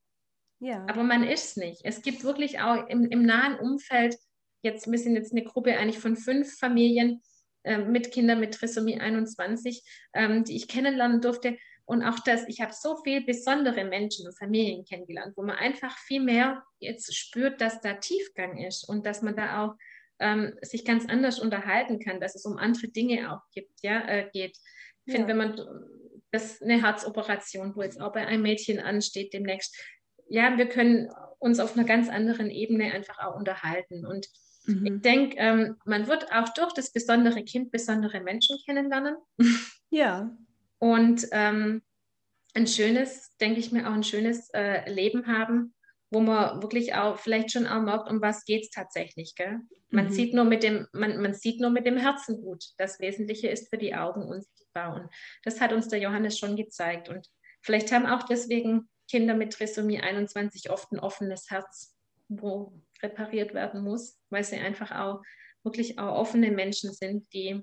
ja. 0.59 0.85
aber 0.89 1.05
man 1.05 1.25
ist 1.25 1.51
es 1.51 1.57
nicht. 1.57 1.81
Es 1.85 2.03
gibt 2.03 2.25
wirklich 2.25 2.61
auch 2.61 2.87
im, 2.89 3.07
im 3.07 3.23
nahen 3.23 3.59
Umfeld, 3.59 4.17
jetzt, 4.63 4.91
wir 4.91 4.99
sind 4.99 5.15
jetzt 5.15 5.33
eine 5.33 5.45
Gruppe 5.45 5.77
eigentlich 5.77 5.99
von 5.99 6.17
fünf 6.17 6.59
Familien, 6.59 7.23
ähm, 7.65 7.93
mit 7.93 8.13
Kindern 8.13 8.41
mit 8.41 8.55
Trisomie 8.55 9.01
21, 9.01 9.83
ähm, 10.15 10.45
die 10.45 10.57
ich 10.57 10.69
kennenlernen 10.69 11.21
durfte. 11.21 11.57
Und 11.85 12.03
auch 12.03 12.19
das, 12.21 12.47
ich 12.49 12.61
habe 12.61 12.73
so 12.73 12.97
viele 13.03 13.23
besondere 13.23 13.85
Menschen 13.85 14.27
und 14.27 14.39
Familien 14.39 14.85
kennengelernt, 14.85 15.37
wo 15.37 15.43
man 15.43 15.57
einfach 15.57 15.97
viel 15.99 16.23
mehr 16.23 16.63
jetzt 16.79 17.15
spürt, 17.15 17.61
dass 17.61 17.81
da 17.81 17.95
Tiefgang 17.95 18.59
ist 18.59 18.89
und 18.89 19.05
dass 19.05 19.23
man 19.23 19.37
da 19.37 19.65
auch 19.65 19.75
ähm, 20.21 20.57
sich 20.63 20.85
ganz 20.85 21.07
anders 21.07 21.41
unterhalten 21.41 21.99
kann, 21.99 22.21
dass 22.21 22.35
es 22.35 22.45
um 22.47 22.57
andere 22.57 22.89
Dinge 22.89 23.33
auch 23.33 23.43
gibt, 23.53 23.83
ja, 23.83 24.07
äh, 24.07 24.31
geht. 24.33 24.57
Ich 25.05 25.13
ja. 25.13 25.15
finde, 25.15 25.29
wenn 25.29 25.37
man 25.37 25.61
das 26.31 26.63
eine 26.63 26.81
Herzoperation, 26.81 27.75
wo 27.77 27.83
jetzt 27.83 28.01
auch 28.01 28.13
bei 28.13 28.27
einem 28.27 28.43
Mädchen 28.43 28.79
ansteht 28.79 29.33
demnächst, 29.35 29.77
ja, 30.29 30.57
wir 30.57 30.69
können 30.69 31.11
uns 31.41 31.61
auf 31.61 31.77
einer 31.77 31.85
ganz 31.85 32.09
anderen 32.09 32.51
Ebene 32.51 32.93
einfach 32.93 33.19
auch 33.19 33.37
unterhalten. 33.37 34.07
Und 34.07 34.29
mhm. 34.67 34.87
ich 34.87 35.01
denke, 35.03 35.37
ähm, 35.39 35.77
man 35.85 36.07
wird 36.07 36.33
auch 36.33 36.49
durch 36.51 36.73
das 36.73 36.93
besondere 36.93 37.43
Kind 37.45 37.71
besondere 37.71 38.21
Menschen 38.21 38.59
kennenlernen. 38.65 39.17
Ja. 39.91 40.35
Und 40.79 41.27
ähm, 41.33 41.83
ein 42.55 42.67
schönes, 42.67 43.37
denke 43.39 43.61
ich 43.61 43.73
mir, 43.73 43.89
auch 43.89 43.95
ein 43.95 44.05
schönes 44.05 44.49
äh, 44.55 44.91
Leben 44.91 45.27
haben, 45.27 45.75
wo 46.11 46.21
man 46.21 46.63
wirklich 46.63 46.95
auch 46.95 47.19
vielleicht 47.19 47.53
schon 47.53 47.67
auch 47.67 47.83
merkt, 47.83 48.11
um 48.11 48.21
was 48.21 48.45
geht 48.45 48.65
es 48.65 48.71
tatsächlich. 48.71 49.35
Gell? 49.35 49.61
Man, 49.91 50.07
mhm. 50.07 50.11
sieht 50.11 50.35
nur 50.35 50.45
mit 50.45 50.63
dem, 50.63 50.87
man, 50.93 51.21
man 51.21 51.35
sieht 51.35 51.61
nur 51.61 51.71
mit 51.71 51.87
dem 51.87 51.97
Herzen 51.97 52.41
gut. 52.43 52.65
Das 52.79 53.01
Wesentliche 53.01 53.49
ist 53.49 53.69
für 53.71 53.79
die 53.79 53.95
Augen 53.95 54.23
unsichtbar. 54.23 54.95
Und 54.95 55.11
das 55.45 55.61
hat 55.61 55.73
uns 55.73 55.89
der 55.89 56.01
Johannes 56.01 56.39
schon 56.39 56.57
gezeigt. 56.57 57.09
Und 57.09 57.29
vielleicht 57.63 57.93
haben 57.93 58.07
auch 58.07 58.23
deswegen 58.25 58.89
Kinder 59.11 59.35
mit 59.35 59.53
Trisomie 59.53 60.01
21 60.01 60.71
oft 60.71 60.93
ein 60.93 61.01
offenes 61.01 61.51
Herz, 61.51 61.95
wo 62.29 62.73
repariert 63.03 63.55
werden 63.55 63.83
muss, 63.83 64.19
weil 64.31 64.45
sie 64.45 64.57
einfach 64.57 64.91
auch 64.93 65.23
wirklich 65.63 65.99
auch 65.99 66.17
offene 66.17 66.51
Menschen 66.51 66.93
sind, 66.93 67.33
die 67.33 67.63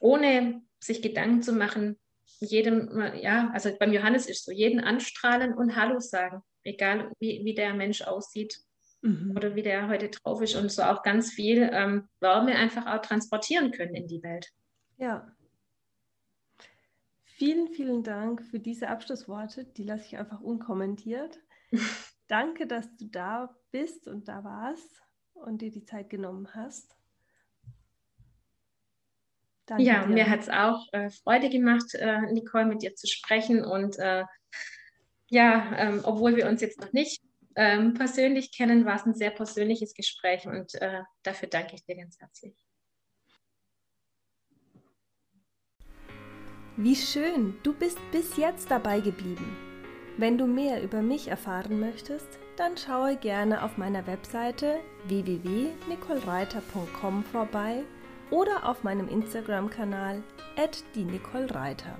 ohne 0.00 0.62
sich 0.80 1.02
Gedanken 1.02 1.42
zu 1.42 1.52
machen, 1.52 1.98
jedem, 2.40 3.02
ja, 3.20 3.50
also 3.52 3.70
beim 3.78 3.92
Johannes 3.92 4.26
ist 4.26 4.44
so, 4.44 4.52
jeden 4.52 4.80
anstrahlen 4.80 5.54
und 5.54 5.76
Hallo 5.76 5.98
sagen, 5.98 6.42
egal 6.62 7.10
wie, 7.18 7.44
wie 7.44 7.54
der 7.54 7.74
Mensch 7.74 8.02
aussieht 8.02 8.60
mhm. 9.02 9.34
oder 9.36 9.56
wie 9.56 9.62
der 9.62 9.88
heute 9.88 10.08
drauf 10.08 10.40
ist 10.40 10.54
und 10.54 10.70
so 10.70 10.82
auch 10.82 11.02
ganz 11.02 11.32
viel 11.32 11.68
ähm, 11.72 12.08
Wärme 12.20 12.54
einfach 12.54 12.86
auch 12.86 13.00
transportieren 13.00 13.72
können 13.72 13.94
in 13.94 14.06
die 14.06 14.22
Welt. 14.22 14.52
Ja, 14.98 15.34
Vielen, 17.38 17.68
vielen 17.68 18.02
Dank 18.02 18.42
für 18.42 18.58
diese 18.58 18.88
Abschlussworte. 18.88 19.64
Die 19.64 19.84
lasse 19.84 20.04
ich 20.06 20.18
einfach 20.18 20.40
unkommentiert. 20.40 21.38
Danke, 22.28 22.66
dass 22.66 22.94
du 22.96 23.06
da 23.06 23.56
bist 23.70 24.06
und 24.06 24.28
da 24.28 24.44
warst 24.44 25.02
und 25.32 25.62
dir 25.62 25.70
die 25.70 25.84
Zeit 25.84 26.10
genommen 26.10 26.54
hast. 26.54 26.94
Danke 29.66 29.82
ja, 29.82 30.06
dir. 30.06 30.14
mir 30.14 30.30
hat 30.30 30.40
es 30.40 30.48
auch 30.48 30.86
äh, 30.92 31.10
Freude 31.10 31.48
gemacht, 31.48 31.94
äh, 31.94 32.20
Nicole, 32.32 32.66
mit 32.66 32.82
dir 32.82 32.94
zu 32.94 33.06
sprechen. 33.06 33.64
Und 33.64 33.98
äh, 33.98 34.24
ja, 35.28 35.72
ähm, 35.76 36.00
obwohl 36.04 36.36
wir 36.36 36.46
uns 36.48 36.60
jetzt 36.60 36.80
noch 36.80 36.92
nicht 36.92 37.22
ähm, 37.56 37.94
persönlich 37.94 38.52
kennen, 38.52 38.84
war 38.84 38.96
es 38.96 39.06
ein 39.06 39.14
sehr 39.14 39.30
persönliches 39.30 39.94
Gespräch 39.94 40.46
und 40.46 40.74
äh, 40.76 41.02
dafür 41.22 41.48
danke 41.48 41.74
ich 41.74 41.84
dir 41.84 41.96
ganz 41.96 42.18
herzlich. 42.18 42.54
Wie 46.76 46.94
schön, 46.94 47.58
du 47.62 47.74
bist 47.74 47.98
bis 48.12 48.36
jetzt 48.36 48.70
dabei 48.70 49.00
geblieben. 49.00 49.67
Wenn 50.18 50.36
du 50.36 50.46
mehr 50.48 50.82
über 50.82 51.00
mich 51.00 51.28
erfahren 51.28 51.78
möchtest, 51.78 52.26
dann 52.56 52.76
schaue 52.76 53.14
gerne 53.14 53.62
auf 53.62 53.78
meiner 53.78 54.04
Webseite 54.08 54.80
www.nicolereiter.com 55.06 57.22
vorbei 57.22 57.84
oder 58.32 58.68
auf 58.68 58.82
meinem 58.82 59.08
Instagram-Kanal 59.08 60.24
@die_nicole_reiter. 60.96 61.96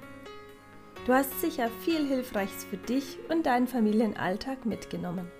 Du 1.06 1.14
hast 1.14 1.40
sicher 1.40 1.70
viel 1.84 2.08
Hilfreiches 2.08 2.64
für 2.64 2.76
dich 2.76 3.20
und 3.28 3.46
deinen 3.46 3.68
Familienalltag 3.68 4.66
mitgenommen. 4.66 5.30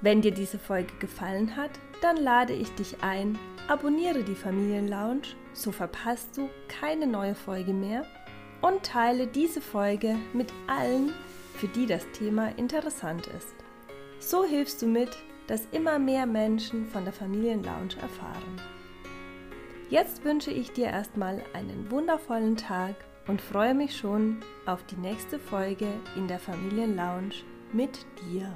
Wenn 0.00 0.22
dir 0.22 0.30
diese 0.30 0.60
Folge 0.60 0.92
gefallen 1.00 1.56
hat, 1.56 1.72
dann 2.02 2.16
lade 2.16 2.52
ich 2.52 2.72
dich 2.76 3.02
ein, 3.02 3.36
abonniere 3.66 4.22
die 4.22 4.36
Familienlounge, 4.36 5.22
so 5.54 5.72
verpasst 5.72 6.36
du 6.36 6.48
keine 6.68 7.08
neue 7.08 7.34
Folge 7.34 7.72
mehr 7.72 8.04
und 8.60 8.84
teile 8.84 9.26
diese 9.26 9.60
Folge 9.60 10.14
mit 10.32 10.52
allen, 10.68 11.12
für 11.58 11.68
die 11.68 11.86
das 11.86 12.06
Thema 12.12 12.56
interessant 12.56 13.26
ist. 13.26 13.54
So 14.20 14.44
hilfst 14.44 14.80
du 14.80 14.86
mit, 14.86 15.10
dass 15.48 15.66
immer 15.72 15.98
mehr 15.98 16.26
Menschen 16.26 16.86
von 16.86 17.04
der 17.04 17.12
Familienlounge 17.12 17.96
erfahren. 18.00 18.60
Jetzt 19.90 20.24
wünsche 20.24 20.50
ich 20.50 20.72
dir 20.72 20.86
erstmal 20.86 21.42
einen 21.54 21.90
wundervollen 21.90 22.56
Tag 22.56 22.94
und 23.26 23.40
freue 23.40 23.74
mich 23.74 23.96
schon 23.96 24.38
auf 24.66 24.84
die 24.84 24.96
nächste 24.96 25.38
Folge 25.38 25.88
in 26.16 26.28
der 26.28 26.38
Familienlounge 26.38 27.34
mit 27.72 28.06
dir. 28.22 28.54